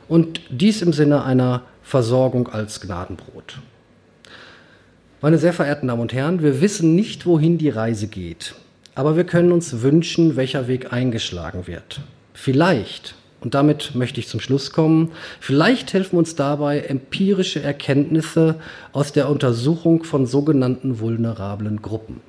[0.10, 3.60] und dies im Sinne einer Versorgung als Gnadenbrot.
[5.24, 8.56] Meine sehr verehrten Damen und Herren, wir wissen nicht, wohin die Reise geht,
[8.96, 12.02] aber wir können uns wünschen, welcher Weg eingeschlagen wird.
[12.34, 18.56] Vielleicht, und damit möchte ich zum Schluss kommen, vielleicht helfen uns dabei empirische Erkenntnisse
[18.94, 22.22] aus der Untersuchung von sogenannten vulnerablen Gruppen.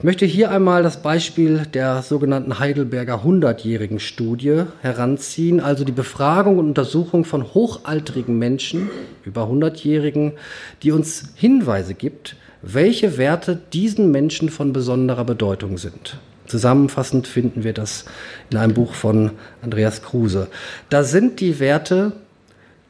[0.00, 6.58] Ich möchte hier einmal das Beispiel der sogenannten Heidelberger hundertjährigen Studie heranziehen, also die Befragung
[6.58, 8.88] und Untersuchung von hochaltrigen Menschen,
[9.26, 10.32] über hundertjährigen,
[10.82, 16.16] die uns Hinweise gibt, welche Werte diesen Menschen von besonderer Bedeutung sind.
[16.46, 18.06] Zusammenfassend finden wir das
[18.48, 20.48] in einem Buch von Andreas Kruse.
[20.88, 22.12] Da sind die Werte,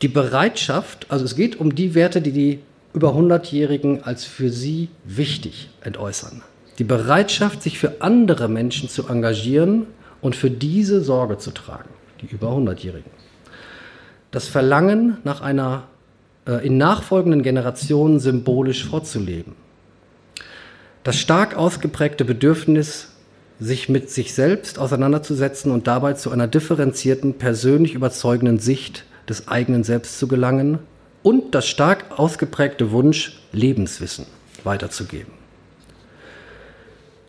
[0.00, 2.60] die Bereitschaft, also es geht um die Werte, die die
[2.94, 6.42] über hundertjährigen als für sie wichtig entäußern
[6.80, 9.86] die Bereitschaft, sich für andere Menschen zu engagieren
[10.22, 11.90] und für diese Sorge zu tragen,
[12.22, 13.10] die über 100-Jährigen.
[14.30, 15.88] Das Verlangen nach einer
[16.46, 19.52] äh, in nachfolgenden Generationen symbolisch vorzuleben.
[21.04, 23.08] Das stark ausgeprägte Bedürfnis,
[23.58, 29.84] sich mit sich selbst auseinanderzusetzen und dabei zu einer differenzierten, persönlich überzeugenden Sicht des eigenen
[29.84, 30.78] Selbst zu gelangen
[31.22, 34.24] und das stark ausgeprägte Wunsch, Lebenswissen
[34.64, 35.39] weiterzugeben.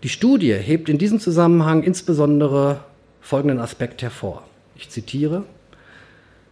[0.04, 2.80] Die Studie hebt in diesem Zusammenhang insbesondere
[3.20, 4.42] folgenden Aspekt hervor.
[4.76, 5.44] Ich zitiere,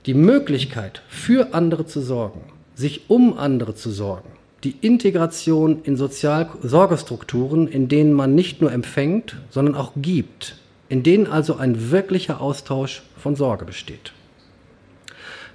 [0.06, 2.42] die Möglichkeit, für andere zu sorgen,
[2.76, 4.30] sich um andere zu sorgen,
[4.64, 11.26] die Integration in Sozialsorgestrukturen, in denen man nicht nur empfängt, sondern auch gibt, in denen
[11.26, 14.14] also ein wirklicher Austausch von Sorge besteht.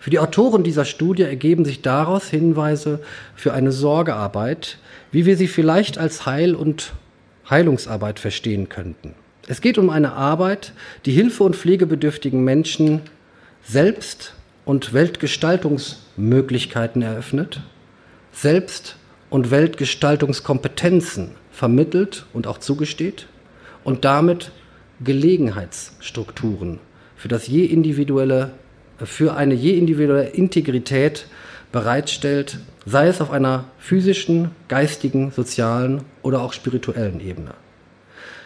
[0.00, 2.98] Für die Autoren dieser Studie ergeben sich daraus Hinweise
[3.36, 4.78] für eine Sorgearbeit,
[5.12, 6.92] wie wir sie vielleicht als Heil- und
[7.48, 9.14] Heilungsarbeit verstehen könnten.
[9.46, 10.72] Es geht um eine Arbeit,
[11.04, 13.02] die Hilfe- und pflegebedürftigen Menschen
[13.62, 14.34] selbst
[14.64, 17.60] und Weltgestaltungsmöglichkeiten eröffnet,
[18.32, 18.96] selbst
[19.28, 23.26] und Weltgestaltungskompetenzen vermittelt und auch zugesteht
[23.84, 24.50] und damit
[25.02, 26.78] Gelegenheitsstrukturen
[27.16, 28.50] für das je individuelle,
[28.98, 31.26] für eine je individuelle Integrität
[31.72, 37.52] bereitstellt, sei es auf einer physischen, geistigen, sozialen oder auch spirituellen Ebene.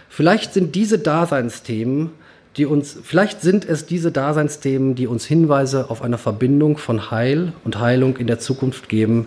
[0.08, 2.10] Vielleicht sind diese Daseinsthemen,
[2.56, 7.52] die uns, vielleicht sind es diese Daseinsthemen, die uns Hinweise auf eine Verbindung von Heil
[7.64, 9.26] und Heilung in der Zukunft geben.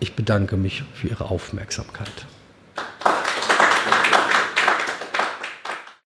[0.00, 2.26] Ich bedanke mich für Ihre Aufmerksamkeit.